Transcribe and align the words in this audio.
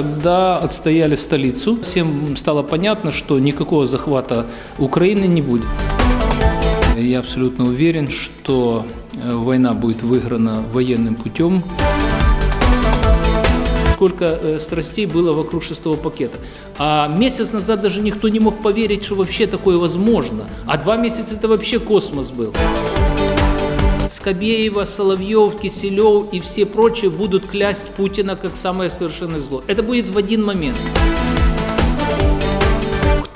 когда 0.00 0.56
отстояли 0.56 1.14
столицу. 1.14 1.78
Всем 1.82 2.34
стало 2.34 2.62
понятно, 2.62 3.12
что 3.12 3.38
никакого 3.38 3.84
захвата 3.84 4.46
Украины 4.78 5.26
не 5.26 5.42
будет. 5.42 5.66
Я 6.96 7.18
абсолютно 7.18 7.66
уверен, 7.66 8.08
что 8.08 8.86
э, 9.12 9.34
война 9.34 9.74
будет 9.74 10.02
выиграна 10.02 10.62
военным 10.72 11.16
путем 11.16 11.62
сколько 13.94 14.24
э, 14.24 14.58
страстей 14.58 15.04
было 15.04 15.32
вокруг 15.32 15.62
шестого 15.62 15.96
пакета. 15.96 16.38
А 16.78 17.06
месяц 17.06 17.52
назад 17.52 17.82
даже 17.82 18.00
никто 18.00 18.30
не 18.30 18.40
мог 18.40 18.62
поверить, 18.62 19.04
что 19.04 19.14
вообще 19.14 19.46
такое 19.46 19.76
возможно. 19.76 20.46
А 20.66 20.78
два 20.78 20.96
месяца 20.96 21.34
это 21.34 21.48
вообще 21.48 21.78
космос 21.78 22.30
был. 22.30 22.54
Скобеева, 24.10 24.82
Соловьев, 24.84 25.56
Киселев 25.60 26.32
и 26.32 26.40
все 26.40 26.66
прочие 26.66 27.10
будут 27.12 27.46
клясть 27.46 27.86
Путина 27.90 28.34
как 28.34 28.56
самое 28.56 28.90
совершенное 28.90 29.38
зло. 29.38 29.62
Это 29.68 29.84
будет 29.84 30.08
в 30.08 30.18
один 30.18 30.44
момент. 30.44 30.76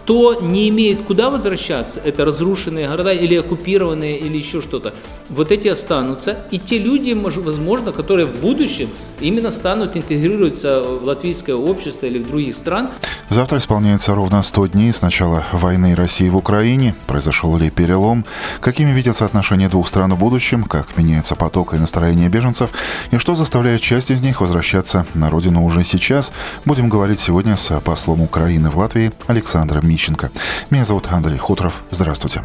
Кто 0.05 0.39
не 0.39 0.69
имеет 0.69 1.05
куда 1.05 1.31
возвращаться, 1.31 1.99
это 1.99 2.27
разрушенные 2.27 2.91
города 2.91 3.11
или 3.11 3.37
оккупированные 3.37 4.19
или 4.19 4.37
еще 4.37 4.61
что-то, 4.61 4.93
вот 5.31 5.51
эти 5.51 5.69
останутся. 5.69 6.41
И 6.51 6.59
те 6.59 6.79
люди, 6.79 7.13
возможно, 7.13 7.91
которые 7.91 8.27
в 8.27 8.35
будущем 8.35 8.91
именно 9.21 9.51
станут 9.51 9.97
интегрироваться 9.97 10.83
в 10.83 11.05
латвийское 11.05 11.57
общество 11.57 12.05
или 12.05 12.19
в 12.19 12.29
других 12.29 12.55
стран. 12.55 12.91
Завтра 13.31 13.57
исполняется 13.57 14.15
ровно 14.15 14.43
100 14.43 14.67
дней 14.67 14.93
с 14.93 15.01
начала 15.01 15.45
войны 15.53 15.95
России 15.95 16.29
в 16.29 16.37
Украине. 16.37 16.95
Произошел 17.07 17.57
ли 17.57 17.71
перелом? 17.71 18.27
Какими 18.61 18.91
видятся 18.91 19.25
отношения 19.25 19.71
двух 19.71 19.89
стран 19.89 20.13
в 20.13 20.19
будущем? 20.19 20.65
Как 20.65 20.99
меняется 20.99 21.35
поток 21.35 21.73
и 21.73 21.79
настроение 21.79 22.29
беженцев? 22.29 22.69
И 23.11 23.17
что 23.17 23.37
заставляет 23.37 23.81
часть 23.81 24.11
из 24.11 24.21
них 24.21 24.43
возвращаться 24.43 25.07
на 25.15 25.31
родину 25.31 25.65
уже 25.65 25.83
сейчас? 25.83 26.31
Будем 26.67 26.91
говорить 26.91 27.21
сегодня 27.21 27.57
с 27.57 27.81
послом 27.81 28.21
Украины 28.21 28.69
в 28.69 28.77
Латвии 28.77 29.11
Александром 29.27 29.94
Мищенко. 29.95 30.33
Меня 30.71 30.85
зовут 30.85 31.07
Андрей 31.13 31.39
Хуторов. 31.39 31.85
Здравствуйте. 31.93 32.43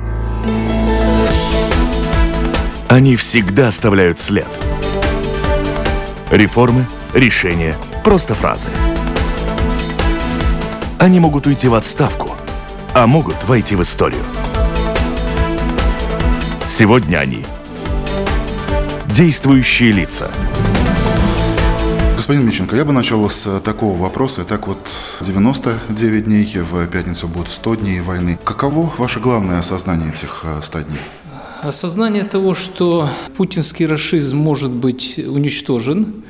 Они 2.88 3.16
всегда 3.16 3.70
оставляют 3.70 4.20
след. 4.20 4.48
Реформы, 6.30 6.86
решения, 7.16 7.76
просто 8.04 8.36
фразы. 8.36 8.70
Они 11.00 11.20
могут 11.20 11.48
уйти 11.48 11.68
в 11.68 11.74
отставку, 11.74 12.36
а 12.94 13.08
могут 13.08 13.44
войти 13.46 13.76
в 13.76 13.82
историю. 13.82 14.24
Сегодня 16.68 17.18
они 17.18 17.46
действующие 19.08 19.92
лица. 19.92 20.32
Господин 22.30 22.48
Мищенко, 22.48 22.76
я 22.76 22.86
бы 22.86 22.94
начал 22.94 23.28
с 23.28 23.60
такого 23.62 23.98
вопроса. 23.98 24.44
Итак, 24.46 24.68
вот 24.68 24.78
99 25.22 26.26
дней, 26.26 26.48
в 26.58 26.86
пятницу 26.86 27.28
будут 27.28 27.50
100 27.50 27.76
дней 27.78 28.02
войны. 28.02 28.38
Каково 28.44 28.94
ваше 29.00 29.20
главное 29.20 29.58
осознание 29.58 30.10
этих 30.12 30.46
100 30.62 30.82
дней? 30.82 31.00
Осознание 31.64 32.24
того, 32.24 32.54
что 32.54 33.10
путинский 33.36 33.88
расизм 33.88 34.38
может 34.38 34.70
быть 34.70 35.18
уничтожен, 35.18 36.24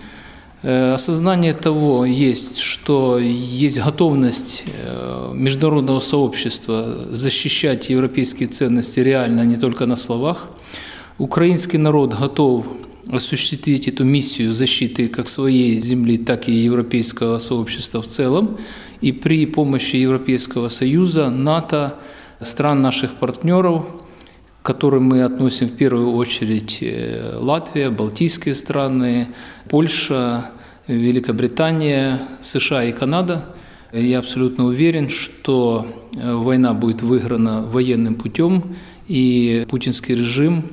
э, 0.64 0.94
осознание 0.94 1.54
того 1.54 2.06
есть, 2.06 2.60
что 2.60 3.20
есть 3.20 3.78
готовность 3.78 4.64
э, 4.68 5.32
международного 5.34 6.00
сообщества 6.00 6.96
защищать 7.10 7.90
европейские 7.90 8.48
ценности 8.48 9.02
реально, 9.02 9.42
а 9.42 9.46
не 9.46 9.58
только 9.58 9.86
на 9.86 9.98
словах. 9.98 10.48
Украинский 11.18 11.78
народ 11.78 12.18
готов 12.18 12.68
осуществить 13.12 13.88
эту 13.88 14.04
миссию 14.04 14.54
защиты 14.54 15.08
как 15.08 15.28
своей 15.28 15.78
земли, 15.78 16.18
так 16.18 16.48
и 16.48 16.54
европейского 16.54 17.40
сообщества 17.40 18.02
в 18.02 18.08
целом. 18.08 18.58
И 19.02 19.12
при 19.12 19.46
помощи 19.46 19.96
Европейского 19.96 20.70
Союза, 20.70 21.30
НАТО, 21.30 21.96
стран 22.42 22.82
наших 22.82 23.16
партнеров– 23.16 23.86
к 24.62 24.66
которым 24.66 25.06
мы 25.06 25.24
относим 25.24 25.68
в 25.68 25.76
первую 25.76 26.12
очередь 26.14 26.80
э, 26.82 27.38
Латвия, 27.40 27.90
Балтийские 27.90 28.56
страны, 28.56 29.28
Польша, 29.70 30.52
Великобритания, 30.88 32.22
США 32.42 32.84
и 32.84 32.92
Канада. 32.92 33.46
Я 33.94 34.20
абсолютно 34.20 34.66
уверен, 34.66 35.10
что 35.10 35.88
э, 36.14 36.34
война 36.34 36.74
будет 36.74 37.02
выиграна 37.02 37.62
военным 37.62 38.16
путем, 38.16 38.76
и 39.08 39.66
путинский 39.70 40.16
режим 40.16 40.66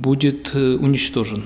будет 0.00 0.54
э, 0.54 0.76
уничтожен. 0.76 1.42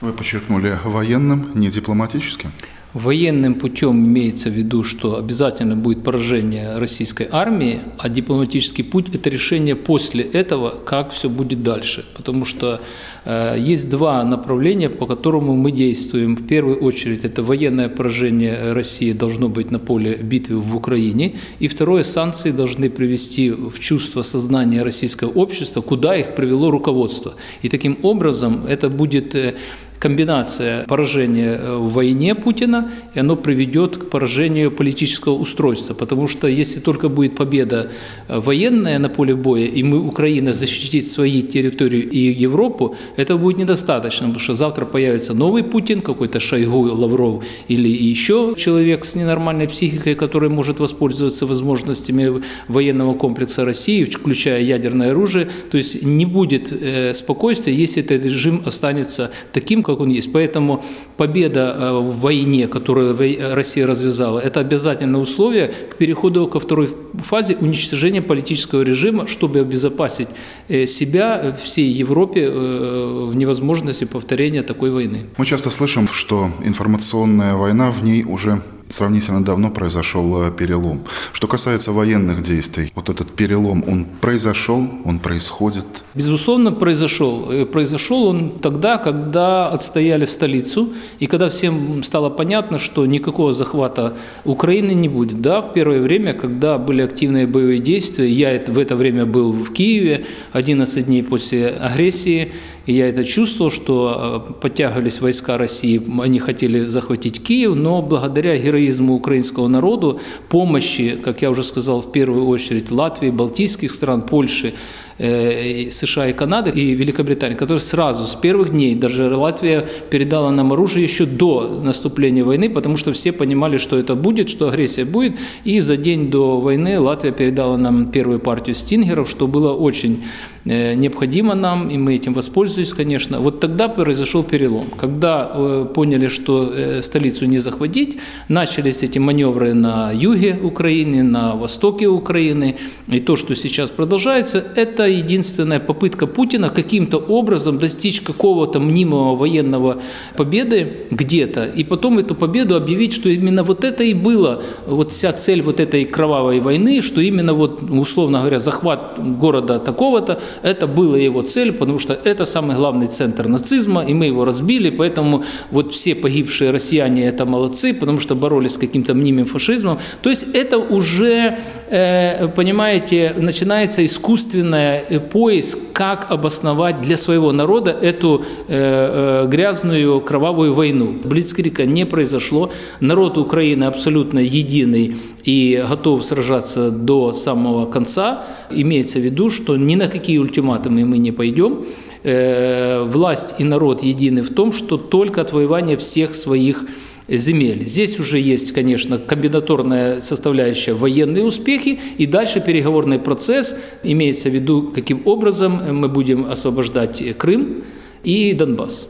Вы 0.00 0.12
подчеркнули 0.12 0.78
военным, 0.84 1.52
не 1.54 1.70
дипломатическим? 1.70 2.50
Военным 2.94 3.56
путем 3.56 4.06
имеется 4.06 4.50
в 4.50 4.52
виду, 4.52 4.84
что 4.84 5.18
обязательно 5.18 5.74
будет 5.74 6.04
поражение 6.04 6.78
российской 6.78 7.26
армии, 7.28 7.80
а 7.98 8.08
дипломатический 8.08 8.84
путь– 8.84 9.06
это 9.12 9.28
решение 9.30 9.74
после 9.74 10.22
этого, 10.22 10.70
как 10.70 11.10
все 11.10 11.28
будет 11.28 11.64
дальше. 11.64 12.04
Потому 12.16 12.44
что 12.44 12.80
э, 13.24 13.56
есть 13.58 13.90
два 13.90 14.22
направления, 14.22 14.90
по 14.90 15.06
которому 15.06 15.56
мы 15.56 15.72
действуем. 15.72 16.36
В 16.36 16.46
первую 16.46 16.78
очередь 16.84 17.24
это 17.24 17.42
военное 17.42 17.88
поражение 17.88 18.72
России 18.72 19.10
должно 19.10 19.48
быть 19.48 19.72
на 19.72 19.80
поле 19.80 20.14
битвы 20.14 20.60
в 20.60 20.76
Украине. 20.76 21.34
И 21.58 21.66
второе– 21.66 22.02
санкции 22.04 22.52
должны 22.52 22.90
привести 22.90 23.50
в 23.50 23.80
чувство 23.80 24.22
сознания 24.22 24.84
российского 24.84 25.30
общества, 25.30 25.80
куда 25.80 26.16
их 26.16 26.36
привело 26.36 26.70
руководство. 26.70 27.34
И 27.62 27.68
таким 27.68 27.98
образом 28.02 28.66
это 28.68 28.88
будет 28.88 29.34
э, 29.34 29.54
комбинация 29.98 30.84
поражения 30.84 31.58
э, 31.58 31.76
в 31.76 31.92
войне 31.92 32.34
Путина, 32.34 32.90
и 33.14 33.20
оно 33.20 33.36
приведет 33.36 33.96
к 33.96 34.10
поражению 34.10 34.70
политического 34.70 35.34
устройства. 35.34 35.94
Потому 35.94 36.28
что 36.28 36.46
если 36.46 36.80
только 36.80 37.08
будет 37.08 37.36
победа 37.36 37.90
э, 38.28 38.38
военная 38.38 38.98
на 38.98 39.08
поле 39.08 39.34
боя, 39.34 39.64
и 39.64 39.82
мы, 39.82 39.98
Украина, 39.98 40.52
защитит 40.52 41.06
свои 41.06 41.42
территории 41.42 42.00
и 42.00 42.42
Европу, 42.42 42.96
этого 43.16 43.38
будет 43.38 43.58
недостаточно, 43.58 44.26
потому 44.26 44.40
что 44.40 44.54
завтра 44.54 44.84
появится 44.84 45.34
новый 45.34 45.62
Путин, 45.62 46.00
какой-то 46.00 46.40
Шойгу, 46.40 46.82
Лавров 46.92 47.44
или 47.68 47.88
еще 47.88 48.54
человек 48.56 49.04
с 49.04 49.14
ненормальной 49.14 49.68
психикой, 49.68 50.14
который 50.14 50.50
может 50.50 50.80
воспользоваться 50.80 51.46
возможностями 51.46 52.42
военного 52.68 53.14
комплекса 53.14 53.64
России, 53.64 54.04
включая 54.04 54.62
ядерное 54.62 55.10
оружие. 55.10 55.48
То 55.70 55.76
есть 55.76 56.02
не 56.02 56.26
будет 56.26 56.72
э, 56.72 57.14
спокойствия, 57.14 57.74
если 57.74 58.02
этот 58.02 58.24
режим 58.24 58.62
останется 58.66 59.30
таким, 59.52 59.82
как 59.82 59.93
он 60.00 60.10
есть. 60.10 60.32
Поэтому 60.32 60.84
победа 61.16 61.76
э, 61.78 61.92
в 61.92 62.20
войне, 62.20 62.68
которую 62.68 63.16
Россия 63.54 63.86
развязала, 63.86 64.40
это 64.40 64.60
обязательное 64.60 65.20
условие 65.20 65.68
к 65.68 65.96
переходу 65.96 66.46
ко 66.46 66.60
второй 66.60 66.88
фазе 67.14 67.56
уничтожения 67.60 68.22
политического 68.22 68.82
режима, 68.82 69.26
чтобы 69.26 69.60
обезопасить 69.60 70.28
э, 70.68 70.86
себя, 70.86 71.40
э, 71.42 71.52
всей 71.62 71.90
Европе 71.90 72.50
в 72.50 73.34
невозможности 73.34 74.04
повторения 74.04 74.62
такой 74.62 74.90
войны. 74.90 75.26
Мы 75.36 75.46
часто 75.46 75.70
слышим, 75.70 76.08
что 76.08 76.50
информационная 76.64 77.54
война, 77.54 77.90
в 77.90 78.04
ней 78.04 78.24
уже 78.24 78.60
сравнительно 78.88 79.44
давно 79.44 79.70
произошел 79.70 80.42
э, 80.42 80.50
перелом. 80.50 81.04
Что 81.32 81.46
касается 81.46 81.92
военных 81.92 82.42
действий, 82.42 82.92
вот 82.94 83.08
этот 83.08 83.32
перелом, 83.32 83.84
он 83.88 84.06
произошел, 84.20 84.88
он 85.04 85.18
происходит? 85.18 85.84
Безусловно, 86.14 86.72
произошел. 86.72 87.50
Э, 87.50 87.66
произошел 87.66 88.26
он 88.26 88.50
тогда, 88.50 88.98
когда 88.98 89.68
отстояли 89.68 90.26
столицу, 90.26 90.92
и 91.18 91.26
когда 91.26 91.48
всем 91.48 92.02
стало 92.02 92.30
понятно, 92.30 92.78
что 92.78 93.06
никакого 93.06 93.52
захвата 93.52 94.14
Украины 94.44 94.92
не 94.92 95.08
будет. 95.08 95.40
Да, 95.40 95.60
в 95.60 95.72
первое 95.72 96.00
время, 96.00 96.34
когда 96.34 96.78
были 96.78 97.02
активные 97.02 97.46
боевые 97.46 97.78
действия, 97.78 98.28
я 98.28 98.60
в 98.66 98.78
это 98.78 98.96
время 98.96 99.26
был 99.26 99.52
в 99.52 99.72
Киеве, 99.72 100.26
11 100.52 101.06
дней 101.06 101.22
после 101.22 101.68
агрессии, 101.68 102.52
и 102.86 102.92
я 102.92 103.08
это 103.08 103.24
чувствовал, 103.24 103.70
что 103.70 104.44
э, 104.48 104.52
подтягивались 104.60 105.20
войска 105.20 105.56
России, 105.56 106.02
они 106.20 106.38
хотели 106.38 106.84
захватить 106.84 107.42
Киев, 107.42 107.74
но 107.74 108.02
благодаря 108.02 108.56
героизму 108.58 109.14
украинского 109.14 109.68
народу, 109.68 110.20
помощи, 110.48 111.16
как 111.22 111.42
я 111.42 111.50
уже 111.50 111.62
сказал, 111.62 112.02
в 112.02 112.12
первую 112.12 112.46
очередь 112.46 112.90
Латвии, 112.90 113.30
Балтийских 113.30 113.90
стран, 113.90 114.20
Польши, 114.22 114.74
э, 115.16 115.88
США 115.90 116.28
и 116.28 116.32
Канады 116.34 116.70
и 116.70 116.94
Великобритании, 116.94 117.54
которые 117.54 117.80
сразу, 117.80 118.26
с 118.26 118.34
первых 118.34 118.70
дней, 118.70 118.94
даже 118.94 119.34
Латвия 119.34 119.88
передала 120.10 120.50
нам 120.50 120.72
оружие 120.72 121.04
еще 121.04 121.24
до 121.24 121.80
наступления 121.82 122.44
войны, 122.44 122.68
потому 122.68 122.98
что 122.98 123.12
все 123.14 123.32
понимали, 123.32 123.78
что 123.78 123.98
это 123.98 124.14
будет, 124.14 124.50
что 124.50 124.68
агрессия 124.68 125.06
будет, 125.06 125.36
и 125.64 125.80
за 125.80 125.96
день 125.96 126.30
до 126.30 126.60
войны 126.60 127.00
Латвия 127.00 127.32
передала 127.32 127.78
нам 127.78 128.10
первую 128.10 128.40
партию 128.40 128.76
стингеров, 128.76 129.30
что 129.30 129.46
было 129.46 129.72
очень 129.72 130.22
необходимо 130.64 131.54
нам, 131.54 131.88
и 131.88 131.98
мы 131.98 132.14
этим 132.14 132.32
воспользуемся, 132.32 132.96
конечно. 132.96 133.40
Вот 133.40 133.60
тогда 133.60 133.88
произошел 133.88 134.42
перелом. 134.42 134.86
Когда 134.98 135.50
э, 135.52 135.86
поняли, 135.94 136.28
что 136.28 136.72
э, 136.74 137.02
столицу 137.02 137.46
не 137.46 137.58
захватить, 137.58 138.18
начались 138.48 139.02
эти 139.02 139.18
маневры 139.18 139.74
на 139.74 140.12
юге 140.12 140.58
Украины, 140.62 141.22
на 141.22 141.54
востоке 141.54 142.06
Украины. 142.06 142.76
И 143.08 143.20
то, 143.20 143.36
что 143.36 143.54
сейчас 143.54 143.90
продолжается, 143.90 144.64
это 144.76 145.06
единственная 145.06 145.80
попытка 145.80 146.26
Путина 146.26 146.68
каким-то 146.70 147.18
образом 147.18 147.78
достичь 147.78 148.20
какого-то 148.20 148.80
мнимого 148.80 149.36
военного 149.36 149.96
победы 150.36 150.92
где-то, 151.10 151.64
и 151.64 151.84
потом 151.84 152.18
эту 152.18 152.34
победу 152.34 152.76
объявить, 152.76 153.12
что 153.12 153.28
именно 153.28 153.62
вот 153.62 153.84
это 153.84 154.02
и 154.04 154.14
было, 154.14 154.62
вот 154.86 155.12
вся 155.12 155.32
цель 155.32 155.62
вот 155.62 155.80
этой 155.80 156.04
кровавой 156.04 156.60
войны, 156.60 157.02
что 157.02 157.20
именно 157.20 157.54
вот, 157.54 157.82
условно 157.82 158.38
говоря, 158.38 158.58
захват 158.58 159.18
города 159.38 159.78
такого-то, 159.78 160.40
это 160.62 160.86
была 160.86 161.18
его 161.18 161.42
цель, 161.42 161.72
потому 161.72 161.98
что 161.98 162.18
это 162.24 162.44
самый 162.44 162.76
главный 162.76 163.06
центр 163.06 163.48
нацизма, 163.48 164.04
и 164.04 164.14
мы 164.14 164.26
его 164.26 164.44
разбили, 164.44 164.90
поэтому 164.90 165.44
вот 165.70 165.92
все 165.92 166.14
погибшие 166.14 166.70
россияне 166.70 167.26
это 167.26 167.46
молодцы, 167.46 167.94
потому 167.94 168.20
что 168.20 168.34
боролись 168.34 168.74
с 168.74 168.78
каким-то 168.78 169.14
мнимым 169.14 169.46
фашизмом. 169.46 169.98
То 170.22 170.30
есть 170.30 170.44
это 170.54 170.78
уже, 170.78 171.58
э, 171.90 172.48
понимаете, 172.48 173.34
начинается 173.36 174.04
искусственный 174.04 175.00
э, 175.08 175.20
поиск, 175.20 175.78
как 175.94 176.30
обосновать 176.30 177.00
для 177.00 177.16
своего 177.16 177.52
народа 177.52 177.92
эту 177.92 178.44
э, 178.66 179.46
грязную 179.46 180.20
кровавую 180.20 180.74
войну. 180.74 181.14
Блицкрика 181.24 181.86
не 181.86 182.04
произошло, 182.04 182.70
народ 183.00 183.38
Украины 183.38 183.84
абсолютно 183.84 184.40
единый 184.40 185.16
и 185.44 185.82
готов 185.88 186.24
сражаться 186.24 186.90
до 186.90 187.32
самого 187.32 187.86
конца. 187.86 188.44
Имеется 188.70 189.20
в 189.20 189.22
виду, 189.22 189.50
что 189.50 189.76
ни 189.76 189.94
на 189.94 190.08
какие 190.08 190.38
ультиматумы 190.38 191.04
мы 191.04 191.18
не 191.18 191.30
пойдем. 191.30 191.84
Э, 192.24 193.04
власть 193.04 193.54
и 193.58 193.64
народ 193.64 194.02
едины 194.02 194.42
в 194.42 194.52
том, 194.52 194.72
что 194.72 194.96
только 194.96 195.42
отвоевание 195.42 195.96
всех 195.96 196.34
своих 196.34 196.84
земель. 197.28 197.84
Здесь 197.86 198.18
уже 198.18 198.38
есть, 198.38 198.72
конечно, 198.72 199.18
комбинаторная 199.18 200.20
составляющая 200.20 200.92
военные 200.92 201.44
успехи, 201.44 202.00
и 202.18 202.26
дальше 202.26 202.60
переговорный 202.60 203.18
процесс, 203.18 203.76
имеется 204.02 204.50
в 204.50 204.54
виду, 204.54 204.90
каким 204.94 205.22
образом 205.24 205.80
мы 205.96 206.08
будем 206.08 206.44
освобождать 206.44 207.22
Крым 207.38 207.84
и 208.22 208.52
Донбасс. 208.52 209.08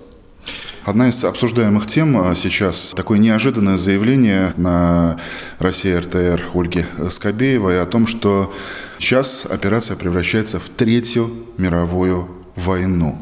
Одна 0.85 1.09
из 1.09 1.25
обсуждаемых 1.25 1.87
тем 1.87 2.19
а, 2.19 2.35
сейчас 2.35 2.93
такое 2.95 3.19
неожиданное 3.19 3.79
заявление 3.79 4.53
на 4.59 5.19
России 5.59 5.95
РТР 5.95 6.43
Ольги 6.53 6.85
Скобеевой 7.09 7.81
о 7.81 7.87
том, 7.87 8.07
что 8.07 8.53
сейчас 8.99 9.47
операция 9.47 9.97
превращается 9.97 10.59
в 10.59 10.69
Третью 10.69 11.31
мировую 11.57 12.29
войну. 12.55 13.19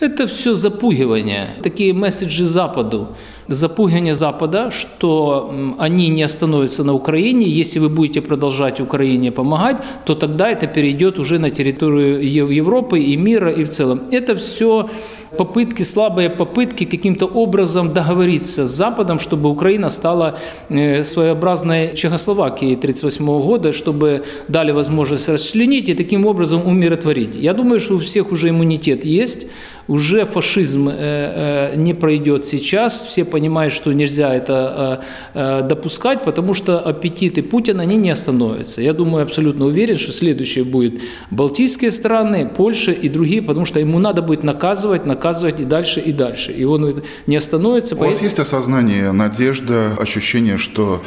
Это 0.00 0.26
все 0.26 0.54
запугивание, 0.54 1.48
такие 1.62 1.94
месседжи 1.94 2.44
Западу 2.44 3.16
запугивание 3.48 4.14
Запада, 4.14 4.70
что 4.70 5.50
они 5.78 6.08
не 6.08 6.22
остановятся 6.22 6.84
на 6.84 6.94
Украине. 6.94 7.46
Если 7.46 7.78
вы 7.78 7.88
будете 7.88 8.20
продолжать 8.20 8.80
Украине 8.80 9.30
помогать, 9.30 9.76
то 10.04 10.14
тогда 10.14 10.50
это 10.50 10.66
перейдет 10.66 11.18
уже 11.18 11.38
на 11.38 11.50
территорию 11.50 12.20
Европы 12.56 13.00
и 13.00 13.16
мира 13.16 13.50
и 13.50 13.64
в 13.64 13.68
целом. 13.68 14.02
Это 14.10 14.34
все 14.34 14.88
попытки, 15.36 15.82
слабые 15.82 16.30
попытки 16.30 16.84
каким-то 16.84 17.26
образом 17.26 17.92
договориться 17.92 18.66
с 18.66 18.70
Западом, 18.70 19.18
чтобы 19.18 19.48
Украина 19.48 19.90
стала 19.90 20.38
э, 20.68 21.04
своеобразной 21.04 21.94
Чехословакией 21.94 22.76
1938 22.76 23.42
года, 23.42 23.72
чтобы 23.72 24.22
дали 24.48 24.72
возможность 24.72 25.28
расчленить 25.28 25.88
и 25.88 25.94
таким 25.94 26.26
образом 26.26 26.66
умиротворить. 26.66 27.36
Я 27.36 27.52
думаю, 27.52 27.80
что 27.80 27.94
у 27.94 27.98
всех 27.98 28.32
уже 28.32 28.48
иммунитет 28.48 29.04
есть, 29.04 29.46
уже 29.88 30.24
фашизм 30.24 30.88
э, 30.88 30.94
э, 30.96 31.76
не 31.76 31.94
пройдет 31.94 32.44
сейчас, 32.44 33.06
все 33.06 33.24
понимают, 33.36 33.74
что 33.74 33.92
нельзя 33.92 34.34
это 34.34 35.04
допускать, 35.34 36.24
потому 36.24 36.54
что 36.54 36.80
аппетиты 36.90 37.42
Путина, 37.42 37.82
они 37.82 37.96
не 37.96 38.10
остановятся. 38.10 38.80
Я 38.80 38.92
думаю, 38.92 39.22
абсолютно 39.22 39.66
уверен, 39.66 39.96
что 39.96 40.12
следующее 40.12 40.64
будет 40.64 41.02
Балтийские 41.30 41.90
страны, 41.90 42.50
Польша 42.56 42.92
и 42.92 43.10
другие, 43.10 43.42
потому 43.42 43.66
что 43.66 43.78
ему 43.80 43.98
надо 43.98 44.22
будет 44.22 44.42
наказывать, 44.42 45.06
наказывать 45.06 45.60
и 45.60 45.64
дальше, 45.64 46.00
и 46.00 46.12
дальше. 46.12 46.52
И 46.52 46.64
он 46.64 47.02
не 47.26 47.36
остановится. 47.36 47.94
У 47.94 47.98
вас 47.98 48.22
есть 48.22 48.38
осознание, 48.38 49.12
надежда, 49.12 49.96
ощущение, 50.00 50.56
что 50.56 51.02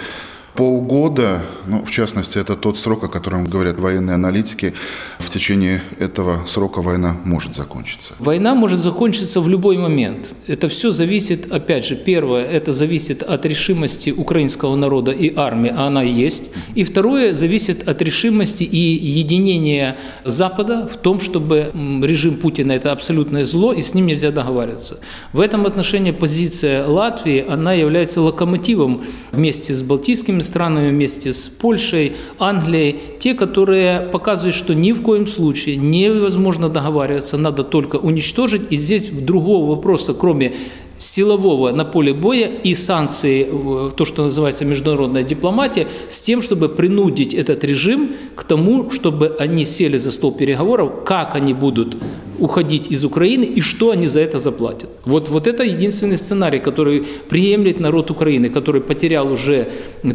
полгода, 0.59 1.41
ну, 1.67 1.85
в 1.85 1.89
частности, 1.89 2.37
это 2.37 2.57
тот 2.57 2.77
срок, 2.77 3.05
о 3.05 3.07
котором 3.07 3.45
говорят 3.45 3.79
военные 3.79 4.15
аналитики, 4.15 4.73
в 5.17 5.29
течение 5.29 5.81
этого 5.99 6.45
срока 6.45 6.81
война 6.81 7.15
может 7.23 7.55
закончиться? 7.55 8.13
Война 8.19 8.55
может 8.55 8.79
закончиться 8.79 9.39
в 9.39 9.47
любой 9.47 9.77
момент. 9.77 10.35
Это 10.47 10.67
все 10.67 10.91
зависит, 10.91 11.49
опять 11.49 11.85
же, 11.85 11.95
первое, 11.95 12.43
это 12.43 12.73
зависит 12.73 13.23
от 13.23 13.45
решимости 13.45 14.09
украинского 14.09 14.75
народа 14.75 15.11
и 15.11 15.33
армии, 15.33 15.73
а 15.73 15.87
она 15.87 16.03
есть. 16.03 16.49
И 16.75 16.83
второе, 16.83 17.33
зависит 17.33 17.87
от 17.87 18.01
решимости 18.01 18.63
и 18.63 18.77
единения 19.21 19.95
Запада 20.25 20.89
в 20.93 20.97
том, 20.97 21.21
чтобы 21.21 21.71
режим 22.03 22.35
Путина– 22.35 22.71
это 22.73 22.91
абсолютное 22.91 23.45
зло, 23.45 23.71
и 23.71 23.81
с 23.81 23.93
ним 23.93 24.07
нельзя 24.07 24.31
договариваться. 24.31 24.99
В 25.31 25.39
этом 25.39 25.65
отношении 25.65 26.11
позиция 26.11 26.85
Латвии, 26.85 27.45
она 27.47 27.71
является 27.71 28.19
локомотивом 28.19 29.05
вместе 29.31 29.73
с 29.73 29.81
балтийскими 29.83 30.48
странами 30.49 30.89
вместе 30.89 31.31
с 31.31 31.47
Польшей, 31.47 32.13
Англией, 32.39 32.99
те, 33.19 33.33
которые 33.33 34.01
показывают, 34.01 34.55
что 34.55 34.73
ни 34.73 34.91
в 34.91 35.01
коем 35.01 35.27
случае 35.27 35.77
невозможно 35.77 36.69
договариваться, 36.69 37.37
надо 37.37 37.63
только 37.63 37.97
уничтожить. 37.97 38.63
И 38.71 38.75
здесь 38.75 39.09
другого 39.09 39.75
вопроса, 39.75 40.13
кроме 40.13 40.53
силового 40.97 41.71
на 41.71 41.85
поле 41.85 42.13
боя 42.13 42.47
и 42.47 42.75
санкции, 42.75 43.47
то, 43.95 44.05
что 44.05 44.25
называется 44.25 44.65
международная 44.65 45.23
дипломатия, 45.23 45.87
с 46.09 46.21
тем, 46.21 46.41
чтобы 46.41 46.69
принудить 46.69 47.33
этот 47.33 47.63
режим 47.63 48.11
к 48.35 48.43
тому, 48.43 48.91
чтобы 48.91 49.35
они 49.39 49.65
сели 49.65 49.97
за 49.97 50.11
стол 50.11 50.33
переговоров, 50.33 51.03
как 51.05 51.35
они 51.35 51.53
будут 51.53 51.97
уходить 52.39 52.91
из 52.91 53.03
Украины 53.03 53.43
и 53.43 53.61
что 53.61 53.91
они 53.91 54.07
за 54.07 54.19
это 54.19 54.39
заплатят. 54.39 54.89
Вот, 55.05 55.29
вот 55.29 55.47
это 55.47 55.63
единственный 55.63 56.17
сценарий, 56.17 56.59
который 56.59 57.03
приемлет 57.29 57.79
народ 57.79 58.11
Украины, 58.11 58.49
который 58.49 58.81
потерял 58.81 59.31
уже 59.31 59.67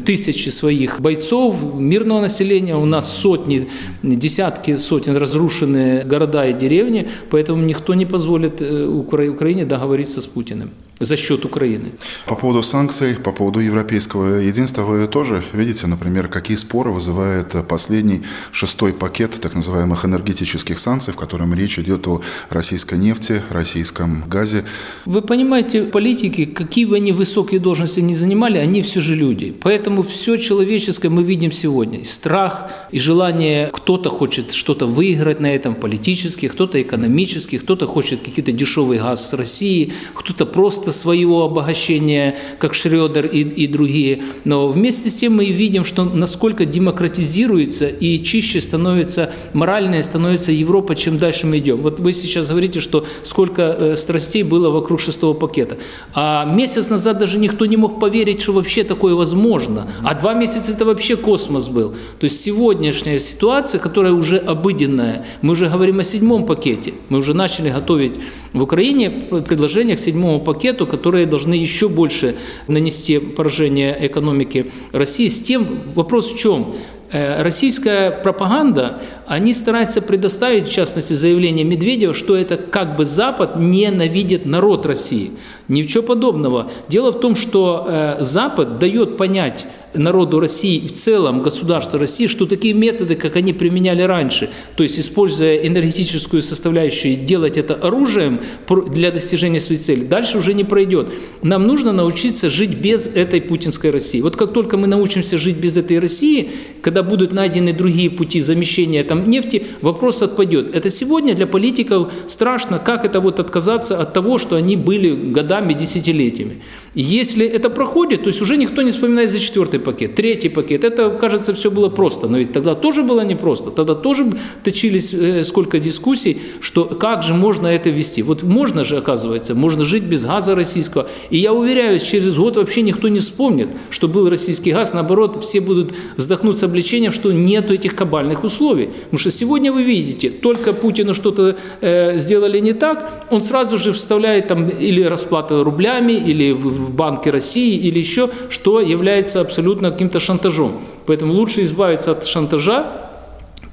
тысячи 0.04 0.50
своих 0.50 1.00
бойцов, 1.00 1.54
мирного 1.74 2.20
населения, 2.20 2.76
у 2.76 2.86
нас 2.86 3.16
сотни, 3.16 3.68
десятки 4.02 4.76
сотен 4.76 5.16
разрушенные 5.16 6.04
города 6.04 6.46
и 6.46 6.52
деревни, 6.52 7.08
поэтому 7.30 7.64
никто 7.64 7.94
не 7.94 8.06
позволит 8.06 8.62
э, 8.62 8.86
Украине 8.86 9.64
договориться 9.64 10.20
с 10.20 10.26
Путиным 10.26 10.70
за 11.00 11.16
счет 11.16 11.44
Украины. 11.44 11.92
По 12.26 12.34
поводу 12.34 12.62
санкций, 12.62 13.14
по 13.14 13.32
поводу 13.32 13.60
европейского 13.60 14.38
единства, 14.38 14.82
вы 14.82 15.06
тоже 15.06 15.42
видите, 15.52 15.86
например, 15.86 16.28
какие 16.28 16.56
споры 16.56 16.90
вызывает 16.90 17.54
последний 17.68 18.22
шестой 18.52 18.92
пакет 18.92 19.38
так 19.40 19.54
называемых 19.54 20.04
энергетических 20.04 20.78
санкций, 20.78 21.12
в 21.12 21.16
котором 21.16 21.54
речь 21.54 21.78
идет 21.78 22.06
о 22.06 22.22
российской 22.50 22.98
нефти, 22.98 23.42
российском 23.50 24.24
газе. 24.28 24.64
Вы 25.04 25.22
понимаете, 25.22 25.84
политики, 25.84 26.44
какие 26.44 26.84
бы 26.84 26.96
они 26.96 27.12
высокие 27.12 27.60
должности 27.60 28.00
ни 28.00 28.14
занимали, 28.14 28.58
они 28.58 28.82
все 28.82 29.00
же 29.00 29.14
люди. 29.14 29.54
Поэтому 29.62 30.02
все 30.02 30.36
человеческое 30.36 31.08
мы 31.08 31.22
видим 31.22 31.52
сегодня. 31.52 32.00
И 32.00 32.04
страх, 32.04 32.70
и 32.92 32.98
желание, 32.98 33.70
кто-то 33.72 34.10
хочет 34.10 34.52
что-то 34.52 34.86
выиграть 34.86 35.40
на 35.40 35.54
этом 35.54 35.74
политически, 35.74 36.48
кто-то 36.48 36.80
экономически, 36.80 37.58
кто-то 37.58 37.86
хочет 37.86 38.20
какие-то 38.20 38.52
дешевый 38.52 38.98
газ 38.98 39.30
с 39.30 39.32
России, 39.34 39.92
кто-то 40.14 40.46
просто 40.46 40.83
просто 40.84 41.00
своего 41.00 41.44
обогащения, 41.44 42.36
как 42.58 42.74
Шредер 42.74 43.26
и, 43.26 43.40
и 43.40 43.66
другие. 43.66 44.22
Но 44.44 44.68
вместе 44.68 45.10
с 45.10 45.16
тем 45.16 45.36
мы 45.36 45.46
видим, 45.46 45.84
что 45.84 46.04
насколько 46.04 46.64
демократизируется 46.64 47.86
и 47.86 48.22
чище 48.22 48.60
становится, 48.60 49.30
моральная 49.54 50.02
становится 50.02 50.52
Европа, 50.52 50.94
чем 50.94 51.18
дальше 51.18 51.46
мы 51.46 51.58
идем. 51.58 51.78
Вот 51.82 52.00
вы 52.00 52.12
сейчас 52.12 52.48
говорите, 52.48 52.80
что 52.80 53.04
сколько 53.22 53.62
э, 53.62 53.96
страстей 53.96 54.42
было 54.42 54.70
вокруг 54.70 55.00
шестого 55.00 55.34
пакета. 55.34 55.76
А 56.14 56.44
месяц 56.44 56.90
назад 56.90 57.18
даже 57.18 57.38
никто 57.38 57.66
не 57.66 57.76
мог 57.76 58.00
поверить, 58.00 58.42
что 58.42 58.52
вообще 58.52 58.84
такое 58.84 59.14
возможно. 59.14 59.86
А 60.02 60.14
два 60.14 60.34
месяца 60.34 60.72
это 60.72 60.84
вообще 60.84 61.16
космос 61.16 61.68
был. 61.68 61.94
То 62.20 62.24
есть 62.24 62.40
сегодняшняя 62.40 63.18
ситуация, 63.18 63.80
которая 63.80 64.12
уже 64.12 64.36
обыденная, 64.36 65.24
мы 65.42 65.52
уже 65.52 65.68
говорим 65.68 66.00
о 66.00 66.04
седьмом 66.04 66.44
пакете. 66.44 66.92
Мы 67.08 67.18
уже 67.18 67.34
начали 67.34 67.70
готовить 67.70 68.12
в 68.52 68.62
Украине 68.62 69.10
предложение 69.10 69.96
к 69.96 70.00
седьмому 70.00 70.40
пакету, 70.40 70.73
свету, 70.74 70.86
которые 70.86 71.26
должны 71.26 71.54
еще 71.54 71.88
больше 71.88 72.34
нанести 72.68 73.18
поражение 73.18 73.96
экономике 74.00 74.66
России. 74.92 75.28
С 75.28 75.40
тем 75.40 75.66
вопрос 75.94 76.32
в 76.32 76.38
чем? 76.38 76.74
Э, 77.12 77.42
российская 77.42 78.10
пропаганда, 78.10 79.02
они 79.26 79.54
стараются 79.54 80.02
предоставить, 80.02 80.66
в 80.66 80.72
частности, 80.72 81.14
заявление 81.14 81.64
Медведева, 81.64 82.12
что 82.12 82.34
это 82.34 82.56
как 82.56 82.96
бы 82.96 83.04
Запад 83.04 83.56
ненавидит 83.56 84.46
народ 84.46 84.86
России. 84.86 85.30
Ничего 85.68 86.02
подобного. 86.02 86.66
Дело 86.88 87.12
в 87.12 87.20
том, 87.20 87.36
что 87.36 87.86
э, 87.86 88.16
Запад 88.20 88.78
дает 88.78 89.16
понять 89.16 89.66
народу 89.94 90.40
России 90.40 90.86
в 90.86 90.92
целом 90.92 91.42
государству 91.42 91.98
России, 91.98 92.26
что 92.26 92.46
такие 92.46 92.74
методы, 92.74 93.14
как 93.14 93.36
они 93.36 93.52
применяли 93.52 94.02
раньше, 94.02 94.50
то 94.76 94.82
есть 94.82 94.98
используя 94.98 95.56
энергетическую 95.56 96.42
составляющую, 96.42 97.16
делать 97.16 97.56
это 97.56 97.74
оружием 97.74 98.40
для 98.88 99.10
достижения 99.10 99.60
своей 99.60 99.80
цели, 99.80 100.04
дальше 100.04 100.38
уже 100.38 100.54
не 100.54 100.64
пройдет. 100.64 101.10
Нам 101.42 101.66
нужно 101.66 101.92
научиться 101.92 102.50
жить 102.50 102.70
без 102.70 103.06
этой 103.06 103.40
путинской 103.40 103.90
России. 103.90 104.20
Вот 104.20 104.36
как 104.36 104.52
только 104.52 104.76
мы 104.76 104.86
научимся 104.86 105.38
жить 105.38 105.56
без 105.56 105.76
этой 105.76 105.98
России, 105.98 106.50
когда 106.82 107.02
будут 107.02 107.32
найдены 107.32 107.72
другие 107.72 108.10
пути 108.10 108.40
замещения 108.40 109.04
там, 109.04 109.28
нефти, 109.28 109.66
вопрос 109.80 110.22
отпадет. 110.22 110.74
Это 110.74 110.90
сегодня 110.90 111.34
для 111.34 111.46
политиков 111.46 112.12
страшно, 112.26 112.78
как 112.78 113.04
это 113.04 113.20
вот 113.20 113.40
отказаться 113.40 114.00
от 114.00 114.12
того, 114.12 114.38
что 114.38 114.56
они 114.56 114.76
были 114.76 115.14
годами, 115.14 115.72
десятилетиями. 115.72 116.62
Если 116.94 117.44
это 117.44 117.70
проходит, 117.70 118.22
то 118.22 118.28
есть 118.28 118.40
уже 118.40 118.56
никто 118.56 118.82
не 118.82 118.92
вспоминает 118.92 119.30
за 119.30 119.40
четвертый 119.40 119.80
пакет, 119.80 120.14
третий 120.14 120.48
пакет. 120.48 120.84
Это, 120.84 121.10
кажется, 121.10 121.52
все 121.52 121.70
было 121.70 121.88
просто. 121.88 122.28
Но 122.28 122.38
ведь 122.38 122.52
тогда 122.52 122.74
тоже 122.74 123.02
было 123.02 123.24
непросто. 123.24 123.70
Тогда 123.70 123.94
тоже 123.94 124.32
точились 124.62 125.12
э, 125.12 125.42
сколько 125.42 125.80
дискуссий, 125.80 126.38
что 126.60 126.84
как 126.84 127.24
же 127.24 127.34
можно 127.34 127.66
это 127.66 127.90
вести. 127.90 128.22
Вот 128.22 128.44
можно 128.44 128.84
же, 128.84 128.96
оказывается, 128.96 129.54
можно 129.54 129.82
жить 129.82 130.04
без 130.04 130.24
газа 130.24 130.54
российского. 130.54 131.08
И 131.30 131.38
я 131.38 131.52
уверяюсь, 131.52 132.02
через 132.02 132.36
год 132.36 132.56
вообще 132.56 132.82
никто 132.82 133.08
не 133.08 133.18
вспомнит, 133.18 133.68
что 133.90 134.06
был 134.06 134.28
российский 134.28 134.70
газ. 134.70 134.92
Наоборот, 134.92 135.42
все 135.42 135.60
будут 135.60 135.94
вздохнуть 136.16 136.58
с 136.58 136.62
облегчением, 136.62 137.10
что 137.10 137.32
нет 137.32 137.72
этих 137.72 137.96
кабальных 137.96 138.44
условий. 138.44 138.86
Потому 138.86 139.18
что 139.18 139.30
сегодня 139.32 139.72
вы 139.72 139.82
видите, 139.82 140.30
только 140.30 140.72
Путину 140.72 141.12
что-то 141.12 141.56
э, 141.80 142.20
сделали 142.20 142.60
не 142.60 142.72
так, 142.72 143.26
он 143.30 143.42
сразу 143.42 143.78
же 143.78 143.92
вставляет 143.92 144.46
там 144.46 144.68
или 144.68 145.02
расплата 145.02 145.64
рублями, 145.64 146.12
или 146.12 146.52
в 146.52 146.83
Банке 146.90 147.30
России, 147.30 147.76
или 147.76 147.98
еще, 147.98 148.30
что 148.50 148.80
является 148.80 149.40
абсолютно 149.40 149.90
каким-то 149.90 150.20
шантажом. 150.20 150.80
Поэтому 151.06 151.32
лучше 151.32 151.62
избавиться 151.62 152.12
от 152.12 152.24
шантажа, 152.24 153.04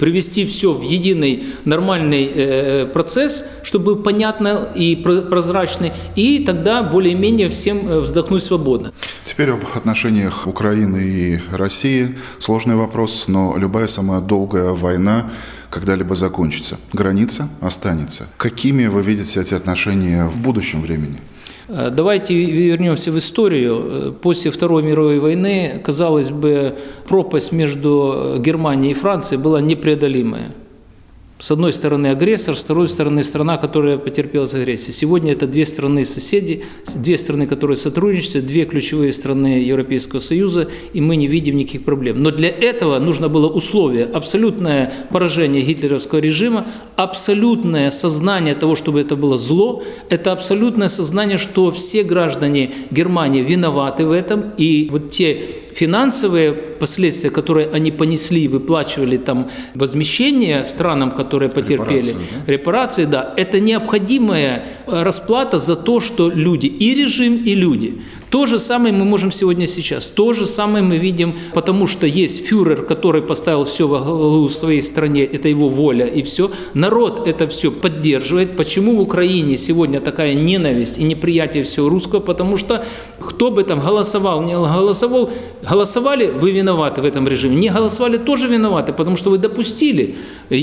привести 0.02 0.48
все 0.48 0.74
в 0.74 0.82
единый 0.82 1.44
нормальный 1.64 2.26
э, 2.26 2.86
процесс, 2.88 3.46
чтобы 3.62 3.86
был 3.86 3.96
понятно 3.98 4.68
и 4.74 4.96
прозрачный, 4.96 5.92
и 6.16 6.40
тогда 6.44 6.82
более-менее 6.82 7.50
всем 7.50 7.88
э, 7.88 8.00
вздохнуть 8.00 8.44
свободно. 8.44 8.92
Теперь 9.26 9.52
об 9.52 9.60
отношениях 9.76 10.48
Украины 10.48 10.98
и 10.98 11.40
России. 11.52 12.18
Сложный 12.40 12.76
вопрос, 12.76 13.26
но 13.28 13.56
любая 13.58 13.86
самая 13.86 14.22
долгая 14.22 14.72
война 14.72 15.30
когда-либо 15.70 16.16
закончится. 16.16 16.80
Граница 16.94 17.48
останется. 17.62 18.28
Какими 18.38 18.88
вы 18.88 19.04
видите 19.04 19.40
эти 19.40 19.54
отношения 19.54 20.26
в 20.26 20.40
будущем 20.40 20.82
времени? 20.82 21.22
Э, 21.74 21.90
давайте 21.90 22.34
вернемся 22.34 23.12
в 23.12 23.18
историю. 23.18 23.76
Э, 23.80 24.12
после 24.12 24.52
Второй 24.52 24.84
мировой 24.84 25.20
войны, 25.20 25.82
казалось 25.84 26.30
бы, 26.30 26.76
пропасть 27.08 27.52
между 27.52 28.38
Германией 28.40 28.92
и 28.92 28.96
Францией 28.96 29.42
была 29.42 29.62
непреодолимая. 29.62 30.52
С 31.42 31.50
одной 31.50 31.74
стороны 31.74 32.08
агрессор, 32.08 32.56
с 32.56 32.64
другой 32.64 32.88
стороны 32.88 33.24
страна, 33.24 33.58
которая 33.58 33.98
потерпела 33.98 34.46
с 34.46 34.54
агрессией. 34.54 34.94
Сегодня 34.94 35.32
это 35.34 35.48
две 35.48 35.66
страны 35.66 36.06
соседи, 36.06 36.64
две 36.94 37.18
страны, 37.18 37.48
которые 37.48 37.78
сотрудничают, 37.78 38.46
две 38.46 38.66
ключевые 38.66 39.12
страны 39.12 39.64
Европейского 39.64 40.20
Союза, 40.20 40.68
и 40.94 41.02
мы 41.02 41.16
не 41.16 41.28
видим 41.28 41.58
никаких 41.58 41.84
проблем. 41.84 42.22
Но 42.22 42.30
для 42.30 42.50
этого 42.50 43.00
нужно 43.00 43.28
было 43.28 43.48
условие, 43.48 44.06
абсолютное 44.06 44.94
поражение 45.10 45.64
гитлеровского 45.64 46.20
режима, 46.20 46.68
абсолютное 46.96 47.90
сознание 47.90 48.54
того, 48.54 48.76
чтобы 48.76 49.02
это 49.02 49.16
было 49.16 49.36
зло, 49.36 49.82
это 50.12 50.34
абсолютное 50.34 50.90
сознание, 50.90 51.40
что 51.40 51.72
все 51.72 52.04
граждане 52.04 52.72
Германии 52.92 53.42
виноваты 53.42 54.06
в 54.06 54.12
этом, 54.12 54.52
и 54.58 54.90
вот 54.92 55.10
те 55.10 55.40
финансовые 55.74 56.52
последствия, 56.54 57.30
которые 57.30 57.70
они 57.74 57.92
понесли, 57.92 58.48
выплачивали 58.48 59.18
там 59.18 59.50
возмещение 59.76 60.66
странам, 60.66 61.12
которые 61.12 61.50
потерпели, 61.50 62.00
репарации, 62.00 62.16
да? 62.46 62.52
репарации, 62.52 63.06
да, 63.06 63.34
это 63.38 63.60
необходимая 63.60 64.64
расплата 64.88 65.60
за 65.60 65.76
то, 65.76 66.00
что 66.00 66.30
люди, 66.30 66.68
и 66.68 66.96
режим, 66.96 67.38
и 67.38 67.56
люди. 67.56 68.02
То 68.32 68.46
же 68.46 68.60
самое 68.60 68.94
мы 68.94 69.04
можем 69.04 69.30
сегодня 69.30 69.68
сейчас. 69.68 70.06
То 70.06 70.32
же 70.32 70.46
самое 70.46 70.82
мы 70.82 70.98
видим, 70.98 71.38
потому 71.54 71.86
что 71.86 72.08
есть 72.08 72.48
фюрер, 72.48 72.86
который 72.86 73.22
поставил 73.22 73.66
все 73.66 73.88
во 73.88 74.00
главу 74.00 74.48
своей 74.48 74.82
стране, 74.82 75.26
это 75.26 75.50
его 75.50 75.68
воля 75.68 76.06
и 76.06 76.24
все. 76.24 76.50
Народ 76.74 77.28
это 77.28 77.50
все 77.50 77.72
поддерживает. 77.72 78.56
Почему 78.56 78.96
в 78.96 79.02
Украине 79.02 79.58
сегодня 79.58 80.00
такая 80.00 80.34
ненависть 80.34 80.98
и 80.98 81.04
неприятие 81.04 81.64
всего 81.64 81.90
русского? 81.90 82.22
Потому 82.22 82.56
что 82.56 82.86
кто 83.20 83.52
бы 83.52 83.64
там 83.64 83.82
голосовал, 83.82 84.42
не 84.44 84.54
голосовал, 84.54 85.30
голосовали, 85.70 86.28
вы 86.28 86.52
виноваты 86.52 87.02
в 87.02 87.06
этом 87.06 87.28
режиме. 87.28 87.58
Не 87.58 87.70
голосовали, 87.70 88.16
тоже 88.16 88.48
виноваты, 88.48 88.94
потому 88.94 89.18
что 89.18 89.30
вы 89.30 89.40
допустили 89.40 90.16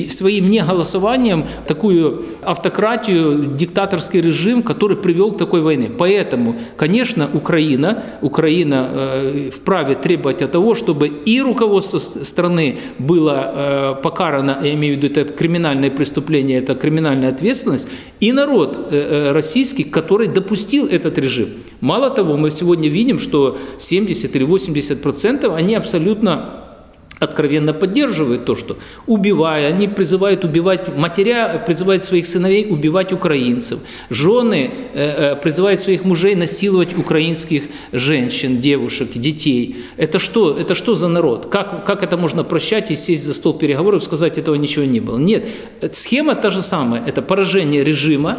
своим 0.09 0.49
неголосованием 0.49 1.45
такую 1.67 2.25
автократию, 2.43 3.57
диктаторский 3.57 4.23
режим, 4.23 4.63
который 4.63 4.97
привел 4.97 5.33
к 5.33 5.37
такой 5.37 5.61
войне. 5.61 5.91
Поэтому, 5.91 6.57
конечно, 6.79 7.29
Украина 7.35 7.58
Украина, 7.59 8.03
Украина 8.23 8.89
э, 8.91 9.51
вправе 9.51 9.95
требовать 9.95 10.43
от 10.43 10.53
того, 10.53 10.75
чтобы 10.75 11.09
и 11.09 11.43
руководство 11.43 11.99
страны 11.99 12.77
было 12.99 13.97
э, 13.99 14.03
покарано, 14.03 14.59
я 14.63 14.75
имею 14.75 14.95
в 14.95 15.03
виду 15.03 15.21
это 15.21 15.33
криминальное 15.33 15.91
преступление, 15.91 16.59
это 16.59 16.75
криминальная 16.75 17.31
ответственность, 17.31 17.89
и 18.21 18.33
народ 18.33 18.89
э, 18.91 19.33
российский, 19.33 19.85
который 19.85 20.29
допустил 20.29 20.87
этот 20.87 21.19
режим. 21.19 21.49
Мало 21.81 22.11
того, 22.11 22.37
мы 22.37 22.51
сегодня 22.51 22.89
видим, 22.89 23.19
что 23.19 23.57
70 23.79 24.37
или 24.37 24.45
80 24.45 25.03
процентов, 25.03 25.55
они 25.57 25.75
абсолютно 25.75 26.68
откровенно 27.21 27.73
поддерживают 27.73 28.45
то, 28.45 28.57
что 28.57 28.79
убивая, 29.07 29.69
они 29.69 29.89
призывают 29.89 30.45
убивать 30.45 30.97
матеря, 30.97 31.63
призывают 31.67 32.05
своих 32.05 32.27
сыновей 32.27 32.67
убивать 32.69 33.13
украинцев, 33.13 33.81
жены 34.11 34.71
э, 34.95 35.33
э, 35.33 35.37
призывают 35.37 35.81
своих 35.81 36.05
мужей 36.05 36.35
насиловать 36.35 36.97
украинских 36.97 37.65
женщин, 37.93 38.61
девушек, 38.61 39.11
детей. 39.15 39.85
Это 39.97 40.19
что? 40.19 40.57
Это 40.57 40.75
что 40.75 40.95
за 40.95 41.09
народ? 41.09 41.47
Как, 41.47 41.85
как 41.85 42.03
это 42.03 42.17
можно 42.17 42.45
прощать 42.45 42.91
и 42.91 42.97
сесть 42.97 43.25
за 43.25 43.35
стол 43.35 43.55
переговоров 43.55 44.03
и 44.03 44.05
сказать, 44.05 44.39
этого 44.39 44.55
ничего 44.55 44.85
не 44.85 45.01
было? 45.01 45.19
Нет, 45.19 45.47
схема 45.93 46.35
та 46.35 46.51
же 46.51 46.63
самая. 46.63 47.03
Это 47.05 47.23
поражение 47.23 47.85
режима, 47.85 48.39